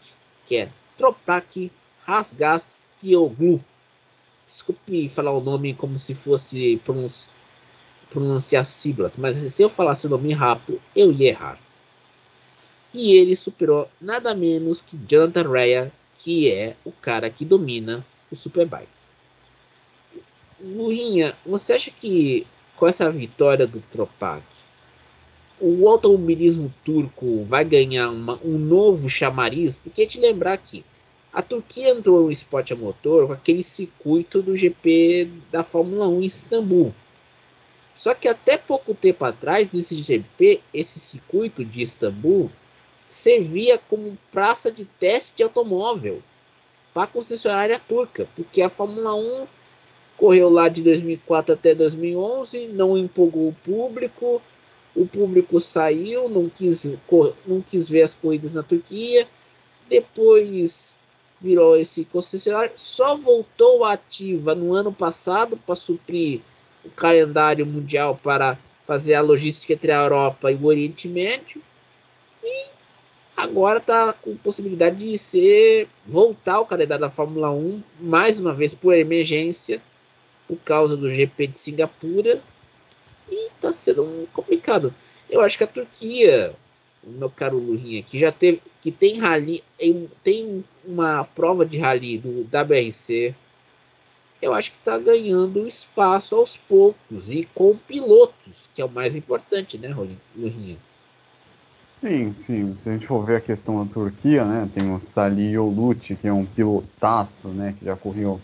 [0.45, 1.71] que é Tropak
[2.05, 3.63] Rasgas Kioglu
[4.47, 7.27] Desculpe falar o nome como se fosse pronunci
[8.09, 11.59] pronunciar siglas, mas se eu falasse o nome rápido, eu ia errar.
[12.93, 18.35] E ele superou nada menos que Jonathan Rea, que é o cara que domina o
[18.35, 18.87] Superbike.
[20.61, 24.45] Lurinha, você acha que com essa vitória do Tropak,
[25.59, 29.75] o automobilismo turco vai ganhar uma, um novo chamariz?
[29.75, 30.85] Porque te lembrar que
[31.33, 36.21] a Turquia entrou no esporte a motor com aquele circuito do GP da Fórmula 1
[36.21, 36.93] em Istambul.
[37.95, 42.51] Só que até pouco tempo atrás, esse GP, esse circuito de Istambul,
[43.09, 46.21] servia como praça de teste de automóvel
[46.93, 49.47] para a concessionária turca, porque a Fórmula 1
[50.15, 54.39] correu lá de 2004 até 2011, não empolgou o público,
[54.95, 56.85] o público saiu, não quis,
[57.47, 59.27] não quis ver as corridas na Turquia.
[59.89, 60.97] Depois
[61.43, 66.39] virou esse concessionário, só voltou ativa no ano passado para suprir
[66.85, 71.61] o calendário mundial para fazer a logística entre a Europa e o Oriente Médio.
[72.41, 72.67] E
[73.35, 78.73] agora está com possibilidade de ser voltar ao calendário da Fórmula 1 mais uma vez
[78.73, 79.81] por emergência
[80.47, 82.41] por causa do GP de Singapura
[83.29, 84.93] e está sendo complicado.
[85.29, 86.53] Eu acho que a Turquia
[87.05, 89.63] o meu caro Lurinha, que já teve, que tem rally,
[90.23, 93.35] tem uma prova de rally do WRC,
[94.41, 99.15] eu acho que está ganhando espaço aos poucos e com pilotos, que é o mais
[99.15, 99.95] importante, né,
[100.35, 100.77] Lurinha?
[101.87, 102.75] Sim, sim.
[102.77, 106.27] Se a gente for ver a questão da Turquia, né, tem o Salih Yolucci, que
[106.27, 108.41] é um pilotaço, né, que já correu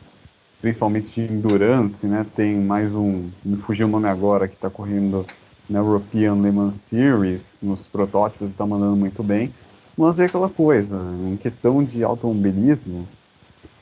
[0.62, 5.26] principalmente de endurance, né, tem mais um, me fugiu o nome agora, que está correndo
[5.70, 9.54] na European Le Mans Series, nos protótipos, está mandando muito bem.
[9.96, 13.08] Mas é aquela coisa, em questão de automobilismo,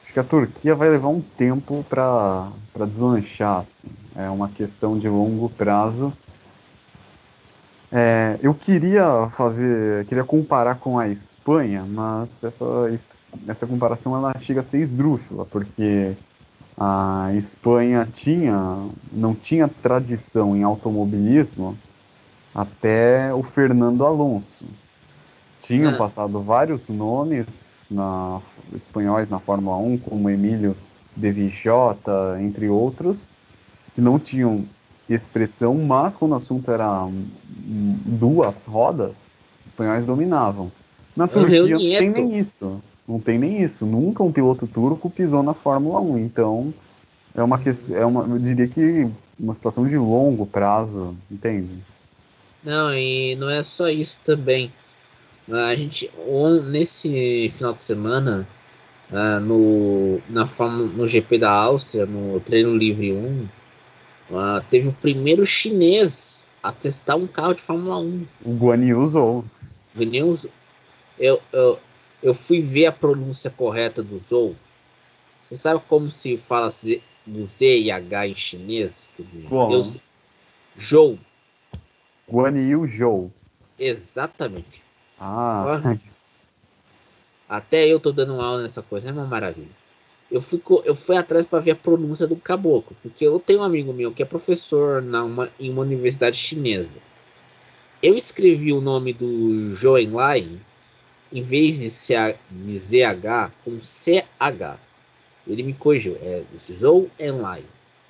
[0.03, 2.51] acho que a Turquia vai levar um tempo para
[2.87, 3.59] deslanchar.
[3.59, 3.87] Assim.
[4.15, 6.11] É uma questão de longo prazo.
[7.91, 12.65] É, eu queria fazer, queria comparar com a Espanha, mas essa,
[13.47, 16.13] essa comparação ela chega a ser esdrúxula, porque
[16.77, 21.75] a Espanha tinha, não tinha tradição em automobilismo
[22.53, 24.65] até o Fernando Alonso.
[25.59, 25.97] Tinham é.
[25.97, 28.39] passado vários nomes na,
[28.73, 30.77] espanhóis na Fórmula 1, como Emílio
[31.15, 33.35] de Villota, entre outros,
[33.95, 34.63] que não tinham
[35.09, 37.07] expressão, mas quando o assunto era
[37.55, 40.71] duas rodas, os espanhóis dominavam.
[41.15, 42.81] Na Turquia não tem nem isso.
[43.07, 43.85] Não tem nem isso.
[43.85, 46.17] Nunca um piloto turco pisou na Fórmula 1.
[46.19, 46.73] Então,
[47.33, 47.59] é uma
[47.93, 49.07] é uma, eu diria que
[49.39, 51.69] uma situação de longo prazo, entende?
[52.63, 54.71] Não, e não é só isso também.
[55.49, 56.11] A gente
[56.65, 58.45] nesse final de semana
[59.11, 60.45] uh, no na
[60.93, 63.49] no GP da Áustria, no treino livre 1, uh,
[64.37, 68.25] ah, teve o primeiro chinês a testar um carro de Fórmula 1.
[68.43, 69.45] O Guan Yu usou.
[69.95, 70.51] Guan Yu usou.
[71.17, 71.79] Eu, eu,
[72.21, 74.55] eu fui ver a pronúncia correta do Zou.
[75.41, 79.07] Você sabe como se fala Z, do Z e H em chinês?
[79.47, 79.71] Bom.
[79.71, 79.83] Eu,
[80.79, 81.17] Zhou.
[82.29, 83.31] Guan Yu Zhou.
[83.79, 84.83] Exatamente.
[85.19, 85.97] Ah.
[87.47, 89.69] Até eu tô dando aula nessa coisa, é uma maravilha.
[90.29, 93.63] Eu fui, eu fui atrás para ver a pronúncia do caboclo, porque eu tenho um
[93.63, 96.97] amigo meu que é professor na uma, em uma universidade chinesa.
[98.03, 100.59] Eu escrevi o nome do Zhou Enlai
[101.31, 104.79] em vez de, CH, de ZH com CH.
[105.45, 107.63] Ele me corrigiu, é Zhou Enlai.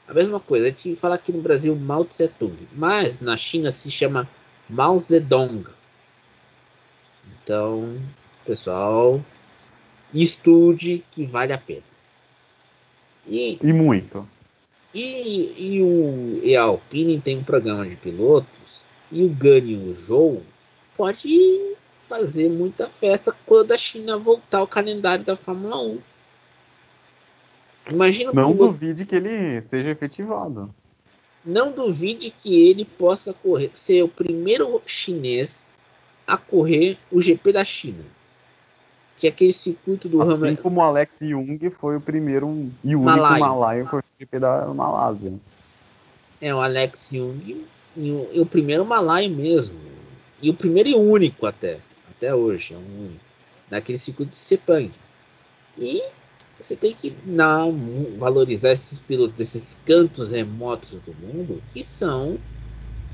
[0.07, 3.71] A mesma coisa, a gente fala aqui no Brasil Mao Tse Tung, mas na China
[3.71, 4.27] se chama
[4.69, 5.65] Mao Zedong.
[7.43, 7.97] Então,
[8.45, 9.23] pessoal,
[10.13, 11.83] estude que vale a pena.
[13.27, 14.27] E, e muito.
[14.93, 19.93] E, e, o, e a Alpine tem um programa de pilotos e o Gani o
[19.93, 20.41] Zhou
[20.95, 21.76] pode
[22.07, 25.99] fazer muita festa quando a China voltar ao calendário da Fórmula 1.
[27.91, 28.73] Imagina Não piloto...
[28.73, 30.73] duvide que ele seja efetivado.
[31.45, 35.73] Não duvide que ele possa correr, ser o primeiro chinês
[36.25, 38.03] a correr o GP da China.
[39.17, 43.39] Que é aquele circuito do assim como o Alex Young foi o primeiro e único
[43.39, 45.33] malaio que foi o GP da Malásia.
[46.39, 47.65] É, o Alex Young
[47.95, 49.79] e o, e o primeiro malaio mesmo.
[50.39, 51.79] E o primeiro e único até.
[52.17, 52.73] Até hoje.
[52.73, 53.15] É um.
[53.69, 54.91] Naquele circuito de Sepang.
[55.77, 56.01] E
[56.59, 57.71] você tem que não,
[58.17, 62.39] valorizar esses pilotos, esses cantos remotos do mundo, que são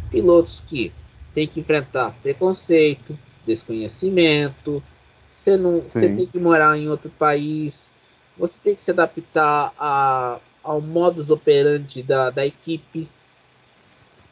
[0.09, 0.93] pilotos que
[1.33, 4.81] têm que enfrentar preconceito, desconhecimento,
[5.29, 7.91] você, não, você tem que morar em outro país,
[8.37, 13.09] você tem que se adaptar a, ao modus operandi da, da equipe.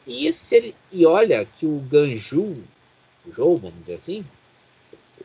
[0.06, 2.62] E, esse, e olha que o Ganju,
[3.26, 4.24] o jogo, vamos dizer assim,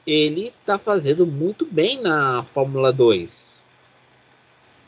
[0.08, 3.58] ele está fazendo muito bem na Fórmula 2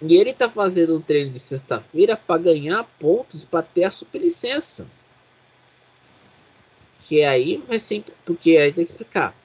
[0.01, 4.88] e ele tá fazendo um treino de sexta-feira para ganhar pontos para ter a superlicença.
[7.05, 8.13] Que aí vai sempre.
[8.23, 9.36] Porque aí tem que explicar.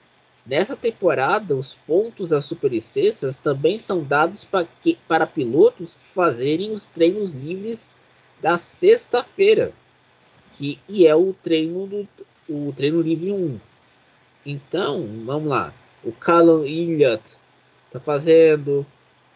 [0.46, 6.70] Nessa temporada, os pontos das superlicenças também são dados para, que, para pilotos que fazerem
[6.70, 7.96] os treinos livres
[8.40, 9.72] da sexta-feira.
[10.52, 12.08] Que, e é o treino do
[12.46, 13.58] o treino livre 1.
[14.44, 15.72] Então, vamos lá.
[16.02, 17.36] O Callum Elliott
[17.90, 18.86] tá fazendo,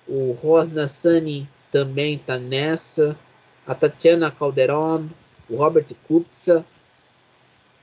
[0.06, 3.16] o Rosna Sani também está nessa.
[3.66, 5.08] A Tatiana Calderon,
[5.48, 6.64] o Robert Kupza.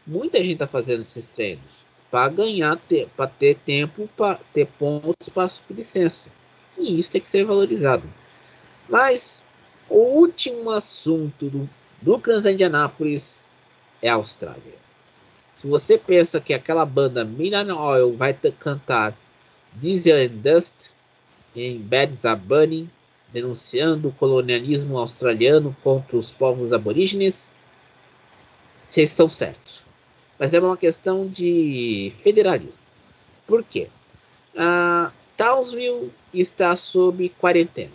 [0.06, 2.80] Muita gente está fazendo esses treinos para ganhar,
[3.16, 6.30] para ter tempo, para ter pontos para licença.
[6.78, 8.04] E isso tem que ser valorizado.
[8.88, 9.44] Mas
[9.90, 11.70] o último assunto do,
[12.02, 13.46] do Indianápolis
[14.02, 14.76] é a Austrália.
[15.66, 19.18] Você pensa que aquela banda Milan Oil vai cantar
[19.74, 20.92] Diesel and Dust,
[21.56, 22.88] em Bad Zabani,
[23.34, 27.50] denunciando o colonialismo australiano contra os povos aborígenes,
[28.84, 29.84] vocês estão certos.
[30.38, 32.78] Mas é uma questão de federalismo.
[33.48, 33.90] Por quê?
[34.56, 37.92] A Townsville está sob quarentena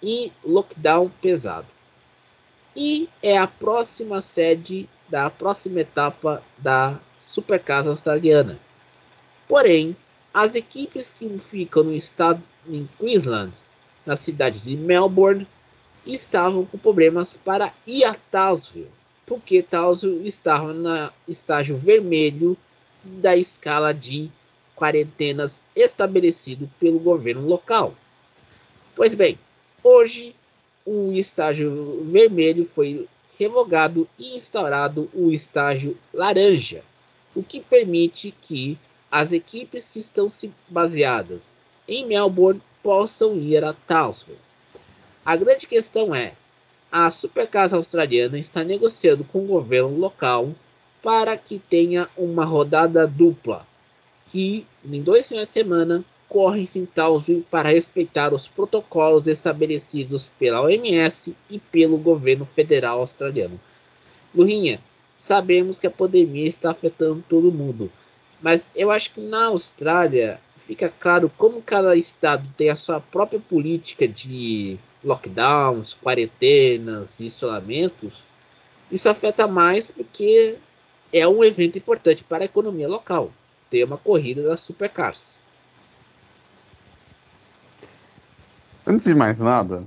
[0.00, 1.66] e lockdown pesado.
[2.76, 8.58] E é a próxima sede da próxima etapa da Supercasa australiana.
[9.46, 9.96] Porém,
[10.32, 13.52] as equipes que ficam no estado em Queensland,
[14.04, 15.46] na cidade de Melbourne,
[16.06, 18.90] estavam com problemas para ir a Townsville,
[19.26, 22.56] porque Townsville estava no estágio vermelho
[23.02, 24.30] da escala de
[24.74, 27.94] quarentenas estabelecido pelo governo local.
[28.94, 29.38] Pois bem,
[29.82, 30.34] hoje
[30.84, 33.06] o estágio vermelho foi
[33.38, 36.82] revogado e instaurado o estágio laranja,
[37.34, 38.76] o que permite que
[39.10, 40.28] as equipes que estão
[40.68, 41.54] baseadas
[41.86, 44.38] em Melbourne possam ir a Townsville.
[45.24, 46.32] A grande questão é:
[46.90, 50.54] a Supercasa australiana está negociando com o governo local
[51.02, 53.66] para que tenha uma rodada dupla,
[54.28, 60.60] que em dois finais de semana correm-se em Townsville para respeitar os protocolos estabelecidos pela
[60.60, 63.58] OMS e pelo governo federal australiano.
[64.34, 64.80] Lurinha,
[65.16, 67.90] sabemos que a pandemia está afetando todo mundo,
[68.42, 73.40] mas eu acho que na Austrália fica claro como cada estado tem a sua própria
[73.40, 78.22] política de lockdowns, quarentenas, isolamentos.
[78.92, 80.56] Isso afeta mais porque
[81.12, 83.32] é um evento importante para a economia local.
[83.70, 85.40] Ter uma corrida das supercars.
[88.90, 89.84] Antes de mais nada,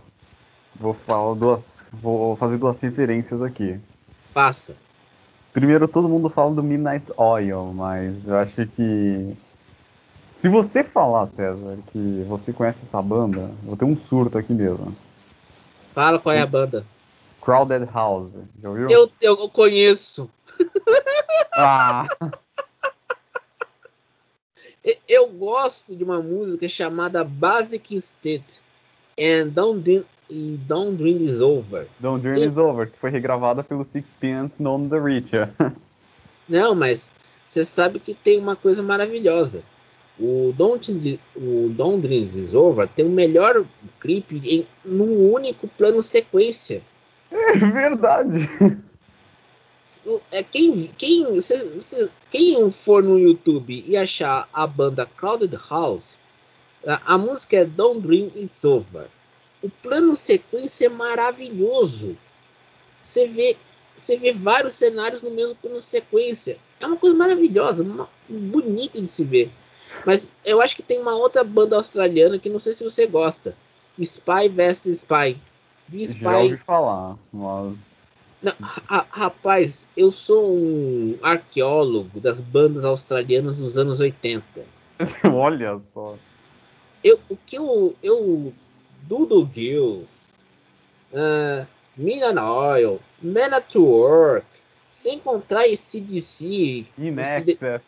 [0.75, 3.79] vou falar duas, vou fazer duas referências aqui.
[4.31, 4.75] Passa.
[5.51, 9.35] Primeiro, todo mundo fala do Midnight Oil, mas eu acho que
[10.23, 14.53] se você falar, César, que você conhece essa banda, eu vou ter um surto aqui
[14.53, 14.95] mesmo.
[15.95, 16.85] Fala qual é a banda.
[17.41, 18.37] Crowded House.
[18.61, 18.87] Já ouviu?
[18.87, 20.29] Eu, eu conheço.
[21.53, 22.05] Ah!
[25.09, 28.61] eu gosto de uma música chamada Basic State
[29.17, 30.05] and Don't, Dream,
[30.67, 31.87] Don't Dream Is Over.
[31.99, 32.45] Don't Dream e...
[32.45, 35.49] Is Over, que foi regravada pelo Sixpence None the Richer.
[36.47, 37.11] Não, mas
[37.45, 39.63] você sabe que tem uma coisa maravilhosa.
[40.19, 43.65] O Don't, o Don't Dream Is Over tem o melhor
[43.99, 46.81] clipe em num único plano sequência.
[47.31, 48.49] É verdade.
[50.31, 56.15] É, quem, quem, cê, cê, quem for no YouTube e achar a banda Crowded House,
[56.85, 59.07] a, a música é Don't Dream It's Over.
[59.61, 62.17] O plano sequência é maravilhoso.
[63.01, 63.55] Você vê,
[63.95, 66.57] você vê vários cenários no mesmo plano sequência.
[66.79, 69.51] É uma coisa maravilhosa, uma, bonita de se ver.
[70.05, 73.55] Mas eu acho que tem uma outra banda australiana que não sei se você gosta.
[73.99, 75.37] Spy vs Spy.
[75.87, 76.23] Vi Spy.
[76.23, 77.75] Já ouvi falar, mas...
[78.41, 84.43] Não, ra rapaz, eu sou um arqueólogo das bandas australianas dos anos 80.
[85.31, 86.17] Olha só.
[87.03, 88.53] Eu, o que eu, eu
[89.03, 90.07] Doodle Gills,
[91.13, 91.65] uh,
[91.97, 94.45] Minan Oil, Man at Work,
[94.91, 97.85] sem encontrar esse DC, In Excess.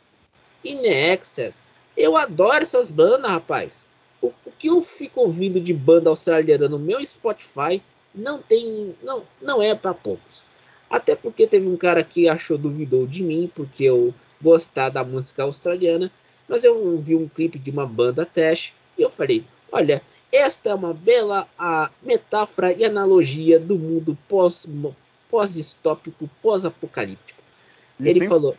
[0.64, 1.62] In Excess.
[1.96, 3.86] Eu adoro essas bandas, rapaz.
[4.22, 7.82] O, o, que eu fico ouvindo de banda australiana no meu Spotify
[8.16, 10.44] não tem, não, não é para poucos.
[10.90, 15.44] Até porque teve um cara que achou duvidou de mim porque eu gostar da música
[15.44, 16.12] australiana,
[16.48, 20.74] mas eu vi um clipe de uma banda trash e eu falei, olha, esta é
[20.74, 24.68] uma bela a metáfora e analogia do mundo pós
[25.30, 27.42] pós-distópico, pós-apocalíptico.
[28.00, 28.56] Ele falou,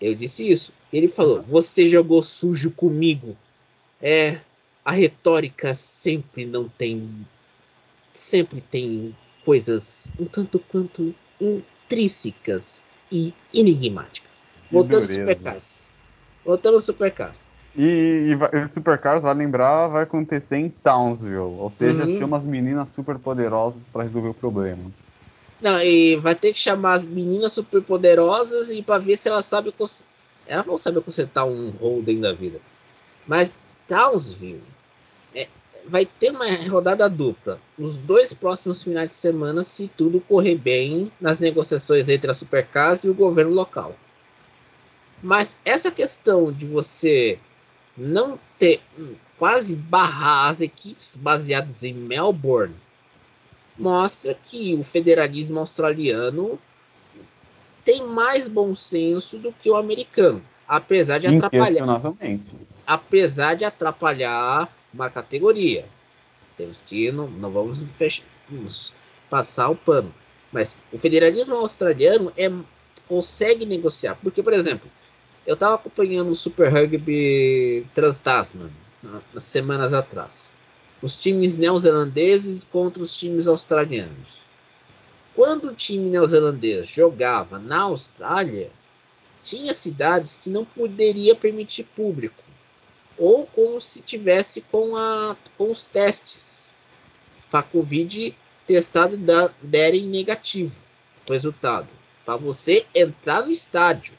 [0.00, 0.72] eu disse isso.
[0.92, 3.36] Ele falou: Você jogou sujo comigo.
[4.00, 4.40] É,
[4.84, 7.26] a retórica sempre não tem.
[8.12, 9.14] Sempre tem
[9.44, 14.42] coisas um tanto quanto intrínsecas e enigmáticas.
[14.70, 15.88] Voltando ao Supercars.
[16.44, 17.46] Voltando ao Supercars.
[17.76, 21.38] E, e, Supercars, vai lembrar, vai acontecer em Townsville.
[21.38, 22.18] Ou seja, uhum.
[22.18, 24.90] chama as meninas super poderosas para resolver o problema.
[25.60, 29.44] Não, e vai ter que chamar as meninas super poderosas e para ver se elas
[29.44, 29.72] sabem
[30.46, 32.60] elas vão saber consertar um Holden da vida.
[33.26, 33.54] Mas
[33.86, 34.64] Townsville
[35.34, 35.46] é,
[35.86, 41.12] vai ter uma rodada dupla nos dois próximos finais de semana, se tudo correr bem
[41.20, 43.94] nas negociações entre a Supercars e o governo local.
[45.22, 47.38] Mas essa questão de você
[48.00, 48.80] não ter
[49.38, 52.74] quase barrar as equipes baseadas em Melbourne
[53.78, 56.58] mostra que o federalismo australiano
[57.84, 61.86] tem mais bom senso do que o americano, apesar de atrapalhar,
[62.86, 65.86] apesar de atrapalhar uma categoria.
[66.56, 68.92] Temos que não, não vamos, fechar, vamos
[69.28, 70.14] passar o pano,
[70.52, 72.50] mas o federalismo australiano é
[73.08, 74.88] consegue negociar, porque por exemplo,
[75.46, 78.70] eu estava acompanhando o Super Rugby Trans-Tasman
[79.32, 80.50] nas semanas atrás.
[81.00, 84.40] Os times neozelandeses contra os times australianos.
[85.34, 88.70] Quando o time neozelandês jogava na Austrália,
[89.42, 92.42] tinha cidades que não poderia permitir público,
[93.16, 96.74] ou como se tivesse com, a, com os testes
[97.50, 98.36] para Covid
[98.66, 100.74] testado da, derem negativo
[101.28, 101.88] resultado
[102.24, 104.14] para você entrar no estádio.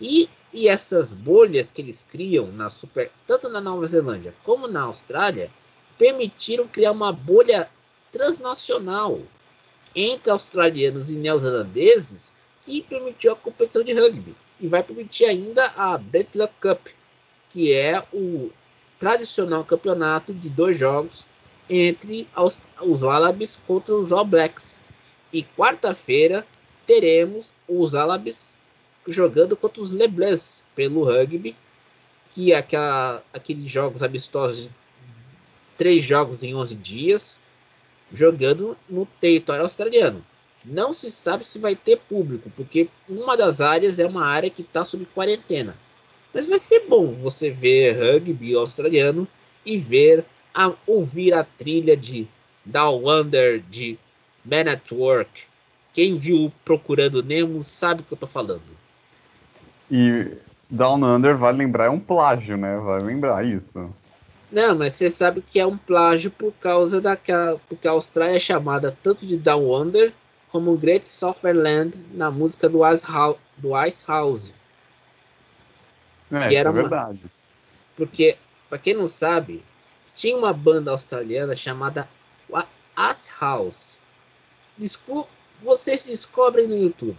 [0.00, 4.82] E, e essas bolhas que eles criam na super, tanto na Nova Zelândia como na
[4.82, 5.50] Austrália
[5.98, 7.68] permitiram criar uma bolha
[8.12, 9.20] transnacional
[9.94, 12.32] entre australianos e neozelandeses
[12.62, 16.86] que permitiu a competição de rugby e vai permitir ainda a Betslug Cup,
[17.50, 18.50] que é o
[18.98, 21.24] tradicional campeonato de dois jogos
[21.68, 24.80] entre os, os Wallabies contra os All Blacks.
[25.32, 26.46] E quarta-feira
[26.86, 28.55] teremos os Wallabies
[29.06, 31.56] jogando contra os Leblancs pelo rugby,
[32.30, 34.70] que é aquela, aqueles jogos amistosos de
[35.76, 37.38] três jogos em 11 dias,
[38.12, 40.24] jogando no território australiano.
[40.64, 44.62] Não se sabe se vai ter público, porque uma das áreas é uma área que
[44.62, 45.76] está sob quarentena.
[46.34, 49.28] Mas vai ser bom você ver rugby australiano
[49.64, 52.26] e ver a, ouvir a trilha de
[52.64, 53.98] Down Under de
[54.44, 55.44] Man at Work.
[55.92, 58.85] Quem viu Procurando Nemo sabe o que eu tô falando.
[59.90, 60.36] E
[60.68, 62.76] Down Under, vai lembrar, é um plágio, né?
[62.78, 63.88] Vai lembrar isso.
[64.50, 67.60] Não, mas você sabe que é um plágio por causa daquela.
[67.68, 70.12] Porque a Austrália é chamada tanto de Down Under
[70.50, 73.36] como Great Southern Land na música do Ice House.
[73.56, 74.52] Do Ice House.
[76.30, 77.20] É, que era é verdade.
[77.22, 77.30] Uma,
[77.96, 78.36] porque,
[78.68, 79.62] para quem não sabe,
[80.14, 82.08] tinha uma banda australiana chamada
[83.10, 83.96] Ice House.
[84.76, 85.28] Desculpa,
[85.60, 87.18] vocês descobrem no YouTube.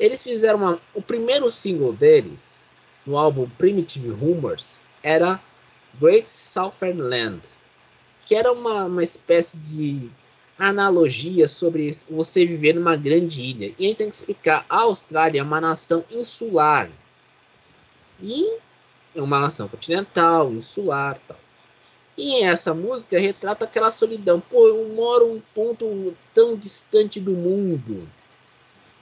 [0.00, 2.58] Eles fizeram uma, o primeiro single deles
[3.06, 5.38] no álbum Primitive Rumors era
[6.00, 7.42] Great Southern Land,
[8.24, 10.10] que era uma, uma espécie de
[10.58, 13.74] analogia sobre você viver numa grande ilha.
[13.78, 16.90] E a gente tem que explicar: a Austrália é uma nação insular.
[18.22, 18.56] E
[19.14, 21.38] é uma nação continental, insular tal.
[22.16, 24.40] E essa música retrata aquela solidão.
[24.40, 28.08] Pô, eu moro um ponto tão distante do mundo.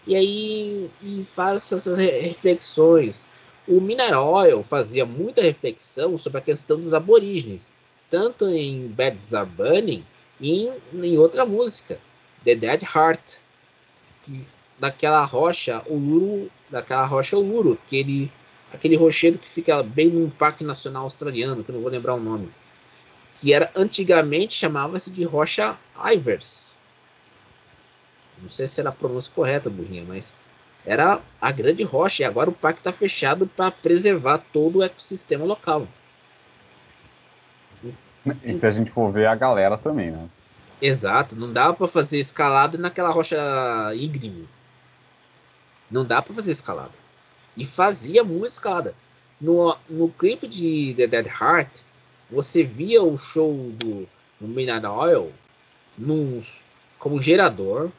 [0.09, 3.26] E aí e faz essas reflexões.
[3.66, 7.74] O Mineral Oil fazia muita reflexão sobre a questão dos aborígenes,
[8.09, 9.18] tanto em Bad
[9.54, 10.02] Burning
[10.40, 12.00] e em, outra música,
[12.42, 13.40] The Dead Heart,
[14.24, 14.46] que,
[14.78, 18.32] daquela rocha Uluru, daquela rocha Uluru, aquele,
[18.72, 22.20] aquele rochedo que fica bem num parque nacional australiano, que eu não vou lembrar o
[22.20, 22.48] nome,
[23.38, 26.77] que era antigamente chamava-se de rocha Ivers.
[28.43, 30.34] Não sei se era a pronúncia correta, burrinha, mas
[30.86, 35.45] era a grande rocha e agora o parque está fechado para preservar todo o ecossistema
[35.45, 35.86] local.
[38.45, 40.28] E se a gente for ver a galera também, né?
[40.80, 43.36] Exato, não dá para fazer escalada naquela rocha
[43.97, 44.49] íngreme.
[45.91, 46.93] Não dá para fazer escalada.
[47.57, 48.95] E fazia muita escalada.
[49.41, 51.80] No, no clipe de The Dead Heart,
[52.30, 54.09] você via o show do,
[54.41, 55.32] do Mineral Oil
[55.97, 56.41] num,
[56.99, 57.91] como gerador,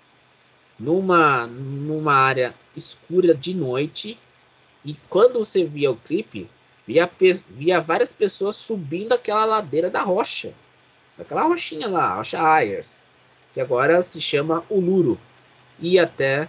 [0.80, 4.18] numa, numa área escura de noite.
[4.86, 6.50] E quando você via o clipe,
[6.88, 7.10] via,
[7.50, 10.54] via várias pessoas subindo aquela ladeira da rocha.
[11.18, 13.04] Aquela rochinha lá, rocha Ayers.
[13.54, 15.20] Que agora se chama Uluru.
[15.80, 16.48] E até,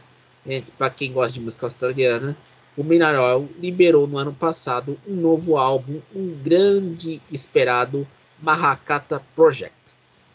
[0.78, 2.36] para quem gosta de música australiana,
[2.76, 8.06] o Mineral liberou no ano passado um novo álbum, um grande esperado
[8.40, 9.74] Mahakata Project,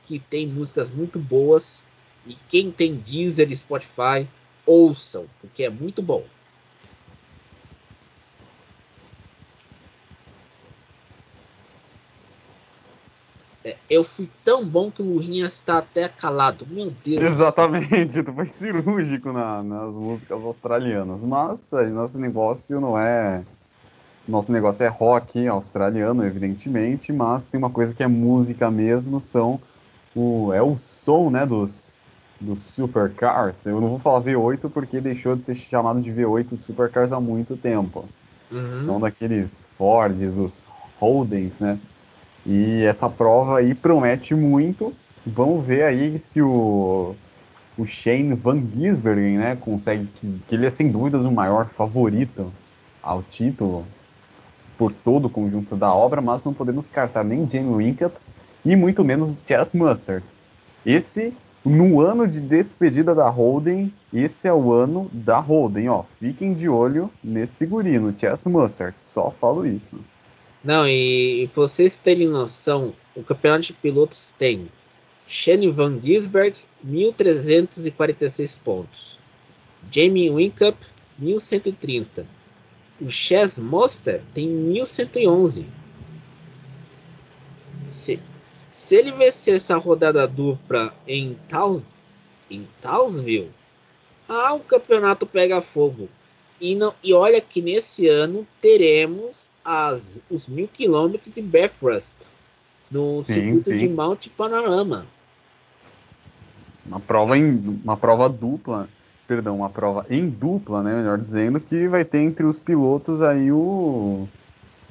[0.06, 1.82] que tem músicas muito boas
[2.26, 4.28] e quem tem Deezer e Spotify,
[4.66, 6.24] ouçam, porque é muito bom.
[13.64, 16.68] É, eu fui tão bom que o Lurinha está até calado.
[16.70, 17.24] Meu Deus.
[17.24, 21.24] Exatamente, tu foi cirúrgico na, nas músicas australianas.
[21.24, 23.44] Mas nosso negócio não é.
[24.28, 29.60] Nosso negócio é rock australiano, evidentemente, mas tem uma coisa que é música mesmo, são
[30.16, 32.05] o, é o som né, dos
[32.46, 37.12] dos supercars, eu não vou falar V8 porque deixou de ser chamado de V8 supercars
[37.12, 38.06] há muito tempo.
[38.52, 38.74] Uhum.
[38.74, 40.66] São daqueles Fords, os
[41.00, 41.80] Holdens, né?
[42.46, 44.94] E essa prova aí promete muito.
[45.26, 47.16] Vamos ver aí se o,
[47.78, 52.54] o Shane Van Gisbergen, né, consegue que, que ele é sem dúvidas o maior favorito
[53.02, 53.86] ao título
[54.78, 58.14] por todo o conjunto da obra, mas não podemos descartar nem Jamie Winkett
[58.64, 60.26] e muito menos Chess Mustard.
[60.86, 61.34] Esse
[61.66, 66.04] no ano de despedida da Holden, esse é o ano da Holden, ó.
[66.20, 70.00] Fiquem de olho nesse segurino, Chess Mustard, só falo isso.
[70.64, 74.68] Não, e, vocês terem noção, o campeonato de pilotos tem
[75.28, 76.56] Shane Van Gisberg,
[76.88, 79.18] 1.346 pontos.
[79.92, 80.78] Jamie Winkup,
[81.22, 82.26] 1.130.
[83.02, 85.66] O Chess Monster tem 1.111.
[88.76, 91.82] Se, ele vencer essa rodada dupla em, Taus,
[92.52, 93.50] em Townsville,
[94.28, 96.10] ah, o campeonato pega fogo.
[96.60, 102.18] E, não, e olha que nesse ano teremos as, os mil quilômetros de Bathurst
[102.92, 103.78] no sim, circuito sim.
[103.78, 105.06] de Mount Panorama.
[106.86, 108.90] Uma prova, em, uma prova dupla,
[109.26, 113.54] perdão, uma prova em dupla, né, melhor dizendo, que vai ter entre os pilotos aí
[113.54, 114.28] o,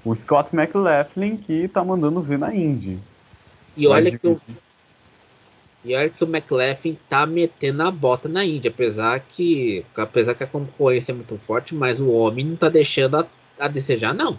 [0.02, 2.98] o Scott McLaughlin, que está mandando ver na Indy.
[3.76, 4.40] E olha que, eu,
[5.84, 10.44] E olha que o McLaughlin tá metendo a bota na Índia, apesar que, apesar que
[10.44, 13.26] a concorrência é muito forte, mas o homem não tá deixando a,
[13.58, 14.38] a desejar, não.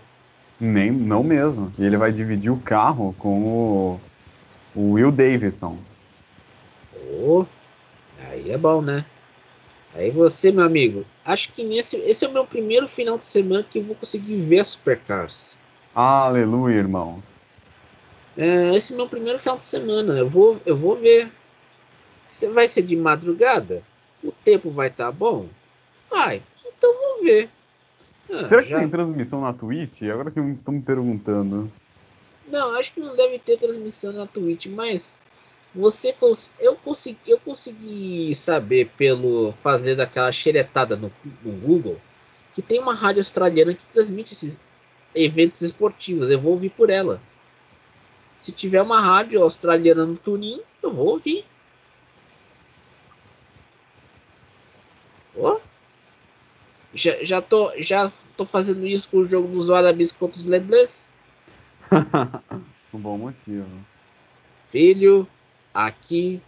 [0.59, 1.71] Nem, não mesmo.
[1.77, 4.01] E ele vai dividir o carro com o,
[4.75, 5.77] o Will Davidson.
[7.21, 7.45] Oh,
[8.19, 9.05] aí é bom, né?
[9.93, 13.63] Aí você, meu amigo, acho que nesse, esse é o meu primeiro final de semana
[13.63, 15.55] que eu vou conseguir ver a Supercars.
[15.93, 17.44] Aleluia, irmãos.
[18.37, 20.13] É, esse é o meu primeiro final de semana.
[20.13, 21.31] Eu vou, eu vou ver.
[22.27, 23.81] Você vai ser de madrugada?
[24.23, 25.47] O tempo vai estar tá bom?
[26.09, 26.41] Vai.
[26.65, 27.49] Então vou ver.
[28.31, 28.79] Ah, Será que já...
[28.79, 30.01] tem transmissão na Twitch?
[30.03, 31.71] Agora que eu estou me perguntando.
[32.47, 35.17] Não, acho que não deve ter transmissão na Twitch, mas
[35.73, 36.51] você cons...
[36.59, 41.11] eu consegui eu consegui saber pelo fazer daquela xeretada no,
[41.43, 41.99] no Google
[42.55, 44.57] que tem uma rádio australiana que transmite esses
[45.13, 46.31] eventos esportivos.
[46.31, 47.21] Eu vou ouvir por ela.
[48.37, 51.45] Se tiver uma rádio australiana no Turim, eu vou ouvir.
[55.35, 55.59] Oh.
[56.93, 61.11] Já, já, tô, já tô fazendo isso com o jogo dos árabes contra os Leblés.
[62.93, 63.67] um bom motivo.
[64.71, 65.27] Filho,
[65.73, 66.41] aqui,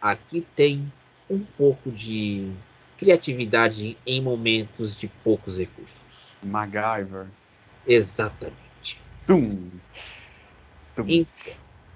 [0.00, 0.90] aqui tem
[1.28, 2.50] um pouco de
[2.98, 6.34] criatividade em momentos de poucos recursos.
[6.42, 7.26] MacGyver.
[7.86, 9.00] Exatamente.
[9.26, 9.70] Tum.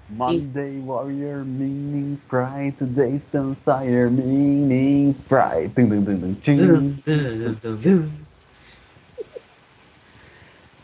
[0.09, 1.43] Monday Warrior
[2.15, 2.83] Sprite,
[5.13, 5.73] Sprite.
[5.73, 6.35] Dun, dun, dun,
[7.77, 8.11] dun,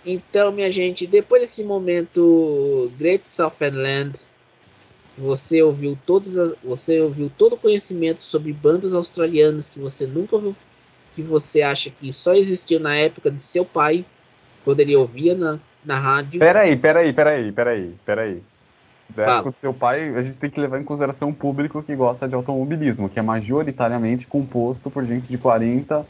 [0.03, 4.19] então, minha gente, depois desse momento Great Southern Land,
[5.17, 10.35] você ouviu todas as, você ouviu todo o conhecimento sobre bandas australianas que você nunca
[10.35, 10.55] ouviu,
[11.13, 14.03] que você acha que só existiu na época de seu pai,
[14.63, 16.39] quando ele ouvia na, na rádio.
[16.39, 18.41] Peraí, peraí, peraí, peraí, peraí.
[19.09, 19.37] Da Fala.
[19.39, 22.27] época do seu pai, a gente tem que levar em consideração o público que gosta
[22.27, 26.05] de automobilismo, que é majoritariamente composto por gente de 40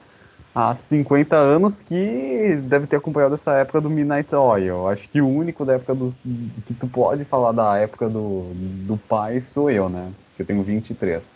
[0.54, 4.88] a 50 anos que deve ter acompanhado essa época do Midnight Oil.
[4.88, 6.22] Acho que o único da época dos.
[6.68, 10.12] que tu pode falar da época do, do pai sou eu, né?
[10.36, 11.36] Que eu tenho 23.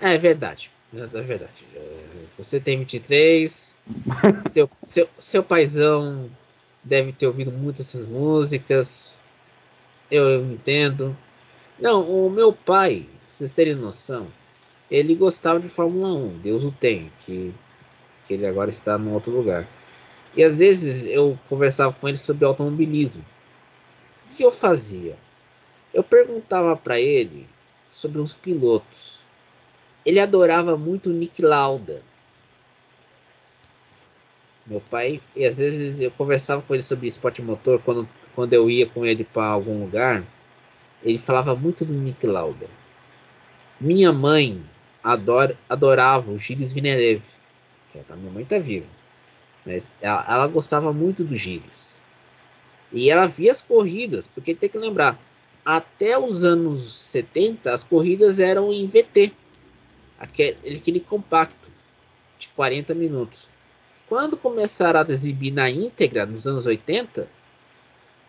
[0.00, 0.70] É verdade.
[0.94, 1.66] É verdade.
[2.38, 3.74] Você tem 23.
[4.48, 6.30] seu, seu, seu paizão
[6.82, 9.16] deve ter ouvido muitas essas músicas.
[10.10, 11.16] Eu, eu entendo.
[11.78, 14.26] Não, o meu pai, pra vocês terem noção,
[14.90, 17.52] ele gostava de Fórmula 1, Deus o tem, que,
[18.26, 19.66] que ele agora está num outro lugar.
[20.36, 23.24] E às vezes eu conversava com ele sobre automobilismo.
[24.30, 25.16] O que eu fazia?
[25.92, 27.46] Eu perguntava para ele
[27.90, 29.18] sobre uns pilotos.
[30.04, 32.02] Ele adorava muito o Nick Lauda.
[34.66, 38.70] Meu pai, e às vezes eu conversava com ele sobre esporte motor quando, quando eu
[38.70, 40.24] ia com ele para algum lugar.
[41.02, 42.68] Ele falava muito do Nick Lauda.
[43.80, 44.62] Minha mãe
[45.02, 47.24] adora, adorava o Gilles Villeneuve.
[48.08, 48.86] A minha mãe tá viva.
[49.66, 51.98] Mas ela, ela gostava muito do Gilles.
[52.92, 55.18] E ela via as corridas, porque tem que lembrar,
[55.64, 59.32] até os anos 70 as corridas eram em VT.
[60.18, 61.70] Aquele, aquele compacto
[62.38, 63.48] de 40 minutos.
[64.12, 67.26] Quando começaram a exibir na íntegra, nos anos 80,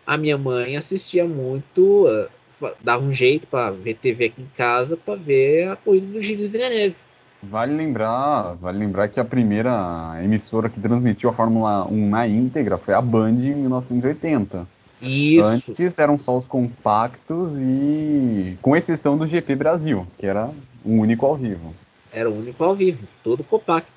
[0.06, 4.96] a minha mãe assistia muito, uh, dava um jeito para ver TV aqui em casa
[4.96, 6.96] para ver a corrida do Gilles Villeneuve.
[7.42, 12.78] Vale lembrar, vale lembrar que a primeira emissora que transmitiu a Fórmula 1 na íntegra
[12.78, 14.66] foi a Band em 1980.
[15.02, 15.44] Isso.
[15.44, 20.48] Antes eram só os compactos e com exceção do GP Brasil, que era
[20.82, 21.74] o único ao vivo.
[22.10, 23.92] Era o único ao vivo, todo compacto.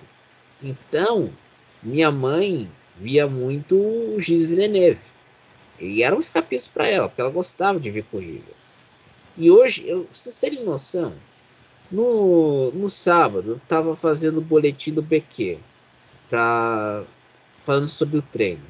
[0.62, 1.30] Então,
[1.88, 2.70] minha mãe
[3.00, 5.00] via muito o Gilles Villeneuve.
[5.80, 8.52] E era um escapismo para ela, porque ela gostava de ver corrida.
[9.38, 11.14] E hoje, eu, vocês terem noção,
[11.90, 15.60] no, no sábado eu estava fazendo o boletim do BQ,
[16.30, 17.04] pra,
[17.62, 18.66] falando sobre o treino.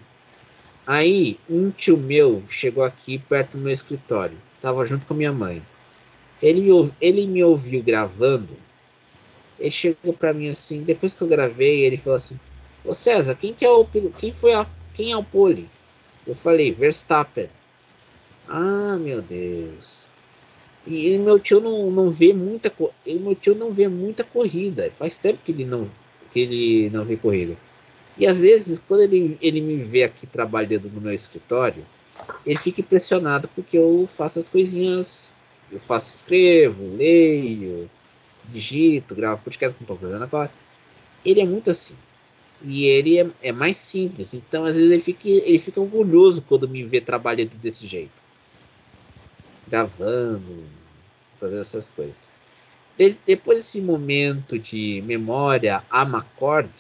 [0.86, 5.62] Aí um tio meu chegou aqui perto do meu escritório, estava junto com minha mãe.
[6.42, 6.68] Ele
[7.02, 8.56] ele me ouviu gravando.
[9.60, 12.40] Ele chegou para mim assim, depois que eu gravei, ele falou assim:
[12.86, 13.86] Ô César, quem que é o
[14.18, 15.70] quem foi a quem é o pole?
[16.26, 17.50] Eu falei Verstappen.
[18.48, 20.04] Ah, meu Deus.
[20.86, 22.72] E, e meu tio não, não vê muita
[23.06, 24.90] e meu tio não vê muita corrida.
[24.92, 25.90] Faz tempo que ele não
[26.32, 27.58] que ele não vê corrida.
[28.18, 31.86] E às vezes quando ele, ele me vê aqui trabalhando no meu escritório,
[32.46, 35.32] ele fica impressionado porque eu faço as coisinhas,
[35.72, 37.90] eu faço, escrevo, leio,
[38.46, 40.52] digito, gravo podcast como estou fazendo agora.
[41.26, 41.96] Ele é muito assim
[42.62, 44.34] e ele é, é, mais simples.
[44.34, 48.12] Então, às vezes, ele fica, ele fica orgulhoso quando me vê trabalhando desse jeito.
[49.68, 50.64] Gravando,
[51.40, 52.30] fazer essas coisas.
[52.98, 56.72] De, depois desse momento de memória Amacord,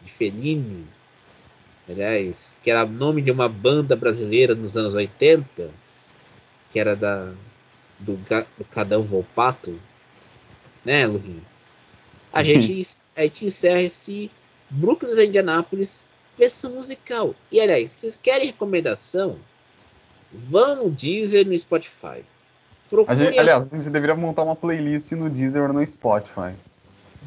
[0.00, 0.86] de Fellini,
[1.88, 5.70] aliás, que era o nome de uma banda brasileira nos anos 80,
[6.70, 7.32] que era da
[7.98, 8.16] do,
[8.56, 9.78] do Cadão Volpato,
[10.84, 11.44] né, Lurinho?
[12.32, 14.30] A gente, a gente encerra esse
[14.70, 16.04] Brooklyn e Indianápolis
[16.38, 17.34] versão musical.
[17.50, 19.36] E aliás, se vocês querem recomendação,
[20.32, 22.24] vão no Deezer no Spotify.
[23.06, 26.54] A gente, aliás, a gente deveria montar uma playlist no Deezer ou no Spotify.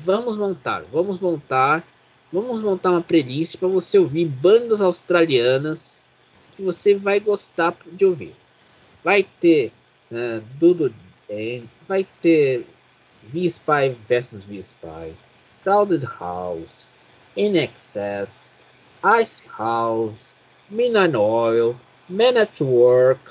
[0.04, 1.84] Vamos montar, vamos montar,
[2.32, 6.04] vamos montar uma playlist para você ouvir bandas australianas
[6.56, 8.36] que você vai gostar de ouvir.
[9.04, 9.72] Vai ter
[10.12, 10.92] uh, Dudu
[11.88, 12.66] vai ter
[13.24, 15.14] V-Spy versus V-Spy,
[15.64, 16.86] Crowded House,
[17.36, 18.50] In Excess,
[19.22, 20.34] Ice House,
[20.70, 21.76] Midnight Oil,
[22.10, 23.22] Man at Work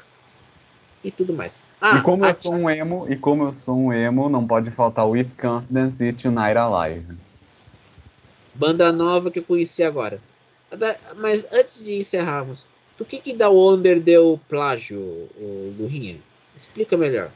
[1.04, 1.60] e tudo mais.
[1.80, 4.70] Ah, e como eu sou um emo, e como eu sou um emo, não pode
[4.70, 7.16] faltar o With Confidence e Tonight Alive.
[8.54, 10.20] Banda nova que eu conheci agora.
[11.16, 12.66] Mas antes de encerrarmos,
[12.98, 16.16] por que que da Wonder deu plágio, o Lurinha?
[16.54, 17.30] Explica melhor.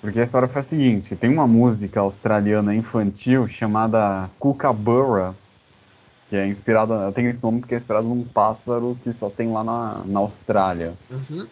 [0.00, 5.34] Porque a história foi a seguinte: tem uma música australiana infantil chamada Kookaburra,
[6.28, 9.64] que é inspirada, tem esse nome porque é inspirado num pássaro que só tem lá
[9.64, 10.92] na, na Austrália.
[11.10, 11.46] Uhum.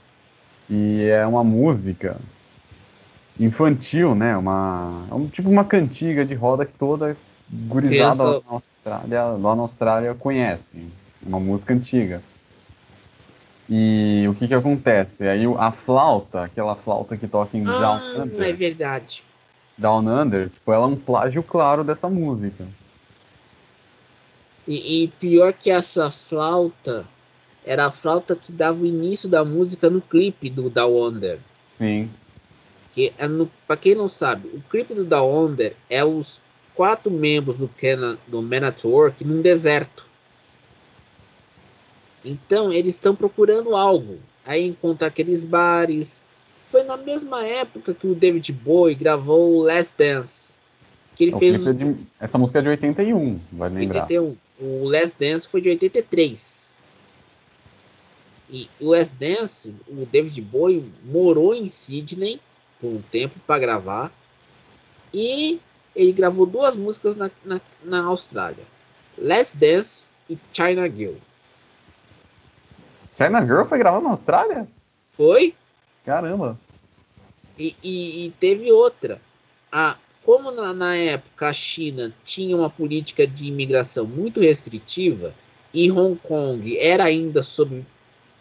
[0.68, 2.16] E é uma música
[3.38, 4.36] infantil, né?
[4.36, 7.16] Uma, é um, tipo uma cantiga de roda que toda
[7.48, 10.86] gurizada lá na Austrália, lá na Austrália conhece.
[11.22, 12.22] Uma música antiga.
[13.68, 15.26] E o que que acontece?
[15.26, 18.48] Aí a flauta, aquela flauta que toca em ah, Down Under.
[18.48, 19.24] É verdade.
[19.76, 22.64] Down Under, tipo, ela é um plágio claro dessa música.
[24.66, 27.06] E, e, pior que essa flauta,
[27.64, 31.38] era a flauta que dava o início da música no clipe do Down Under.
[31.78, 32.10] Sim.
[32.92, 36.40] Que é no, pra quem não sabe, o clipe do Down Under é os
[36.74, 40.06] quatro membros do, Canon, do Man at Work num deserto.
[42.24, 44.18] Então eles estão procurando algo.
[44.44, 46.20] Aí encontram aqueles bares.
[46.70, 50.54] Foi na mesma época que o David Bowie gravou Last Dance.
[51.14, 51.74] Que ele fez os...
[51.74, 51.96] de...
[52.20, 54.02] Essa música é de 81, vai lembrar.
[54.02, 54.36] 81.
[54.58, 56.74] O Last Dance foi de 83.
[58.48, 62.40] E o Last Dance, o David Bowie morou em Sydney
[62.80, 64.12] por um tempo para gravar.
[65.12, 65.60] E
[65.94, 68.64] ele gravou duas músicas na, na, na Austrália:
[69.18, 71.14] Last Dance e China Girl.
[73.16, 74.68] China Girl foi gravado na Austrália?
[75.16, 75.54] Foi.
[76.04, 76.58] Caramba.
[77.58, 79.20] E, e, e teve outra.
[79.72, 79.96] A,
[80.26, 85.32] como na, na, época a China tinha uma política de imigração muito restritiva
[85.72, 87.86] e Hong Kong era ainda sob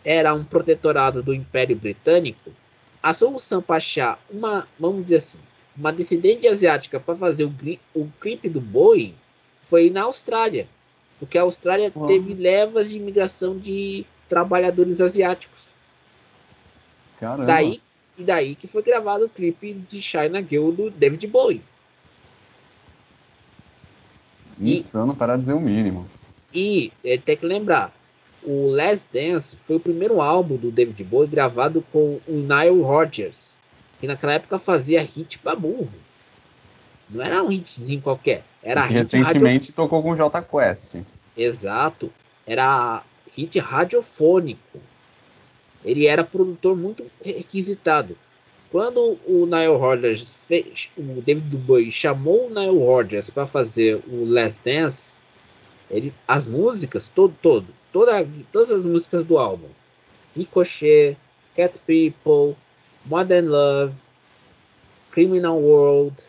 [0.04, 2.52] era um protetorado do Império Britânico,
[3.04, 5.38] a solução para achar uma, vamos dizer assim,
[5.78, 7.54] uma descendente asiática para fazer o,
[7.94, 9.14] o clipe do boi
[9.62, 10.68] foi na Austrália,
[11.20, 12.08] porque a Austrália uhum.
[12.08, 15.68] teve levas de imigração de trabalhadores asiáticos.
[17.20, 17.46] Caramba.
[17.46, 17.80] Daí,
[18.18, 21.62] e daí que foi gravado o clipe de China Girl do David Bowie.
[24.60, 26.08] Insano e, para dizer o mínimo.
[26.54, 27.94] E é, tem que lembrar,
[28.44, 33.58] o Last Dance foi o primeiro álbum do David Bowie gravado com o Nile Rodgers,
[34.00, 35.90] que naquela época fazia hit pra burro.
[37.10, 39.74] Não era um hitzinho qualquer, era hit Recentemente radio...
[39.74, 40.96] tocou com o J Quest.
[41.36, 42.12] Exato,
[42.48, 43.04] era
[43.36, 44.80] hit radiofônico.
[45.84, 48.18] Ele era produtor muito requisitado.
[48.76, 54.26] Quando o Nile Rodgers fez, o David Bowie chamou o Nile Rodgers para fazer o
[54.26, 55.22] Last Dance,
[55.90, 59.70] ele, as músicas, todo, todo, toda, todas as músicas do álbum,
[60.36, 61.16] Ricochet,
[61.56, 62.58] Cat People,
[63.06, 63.94] Modern Love,
[65.10, 66.26] Criminal World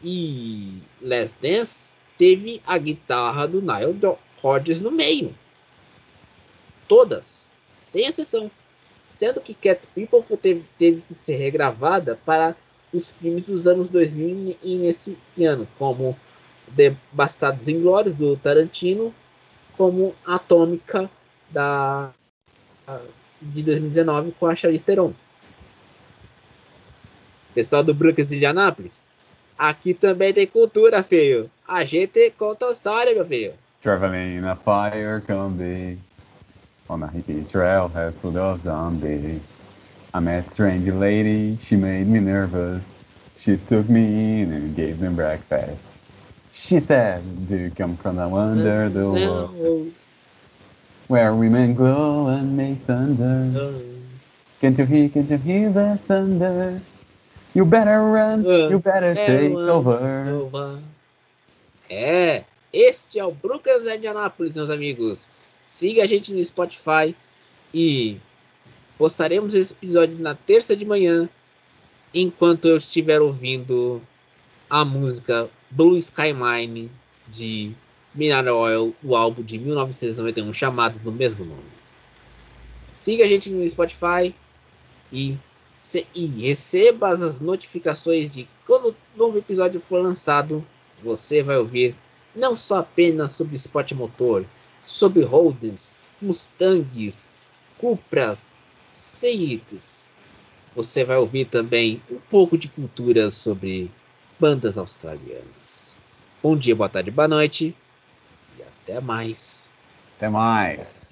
[0.00, 3.98] e Last Dance, teve a guitarra do Nile
[4.40, 5.34] Rodgers no meio.
[6.86, 7.48] Todas,
[7.80, 8.48] sem exceção.
[9.18, 12.54] Sendo que Cat People teve, teve que ser regravada para
[12.94, 16.16] os filmes dos anos 2000 e nesse ano, como
[16.76, 19.12] The Bastardos Inglórios do Tarantino,
[19.76, 21.10] como Atômica
[21.50, 22.12] da
[23.42, 25.12] de 2019 com a Charlize Theron.
[27.52, 29.02] Pessoal do Brooklyn de Anápolis,
[29.58, 31.50] aqui também tem cultura, filho.
[31.66, 33.54] A gente conta a história, meu filho.
[33.82, 35.98] Traveling in a fire combi
[36.90, 39.40] on a hippie trail, trailhead full of zombie.
[40.14, 43.04] I met a strange lady, she made me nervous.
[43.36, 45.94] She took me in and gave me breakfast.
[46.52, 49.92] She said, Do you come from the wonder the world?
[51.06, 53.80] Where women glow and make thunder.
[54.60, 56.80] Can't you hear, can't you hear the thunder?
[57.54, 60.80] You better run, uh, you better take over.
[61.90, 65.26] É, este é o Brooklyn de Anápolis, meus amigos.
[65.68, 67.14] Siga a gente no Spotify
[67.74, 68.16] e
[68.96, 71.28] postaremos esse episódio na terça de manhã,
[72.14, 74.00] enquanto eu estiver ouvindo
[74.68, 76.90] a música Blue Sky Mine
[77.28, 77.70] de
[78.14, 81.60] Mineral Oil, o álbum de 1991 chamado do mesmo nome.
[82.94, 84.34] Siga a gente no Spotify
[85.12, 85.36] e,
[85.74, 90.64] se, e receba as notificações de quando o novo episódio for lançado.
[91.04, 91.94] Você vai ouvir
[92.34, 94.46] não só apenas sobre esporte motor,
[94.88, 97.28] sobre Holdens, Mustangs,
[97.76, 100.08] Cupras, Seats.
[100.74, 103.90] Você vai ouvir também um pouco de cultura sobre
[104.40, 105.94] bandas australianas.
[106.42, 107.76] Bom dia, boa tarde, boa noite
[108.58, 109.70] e até mais.
[110.16, 111.07] Até mais.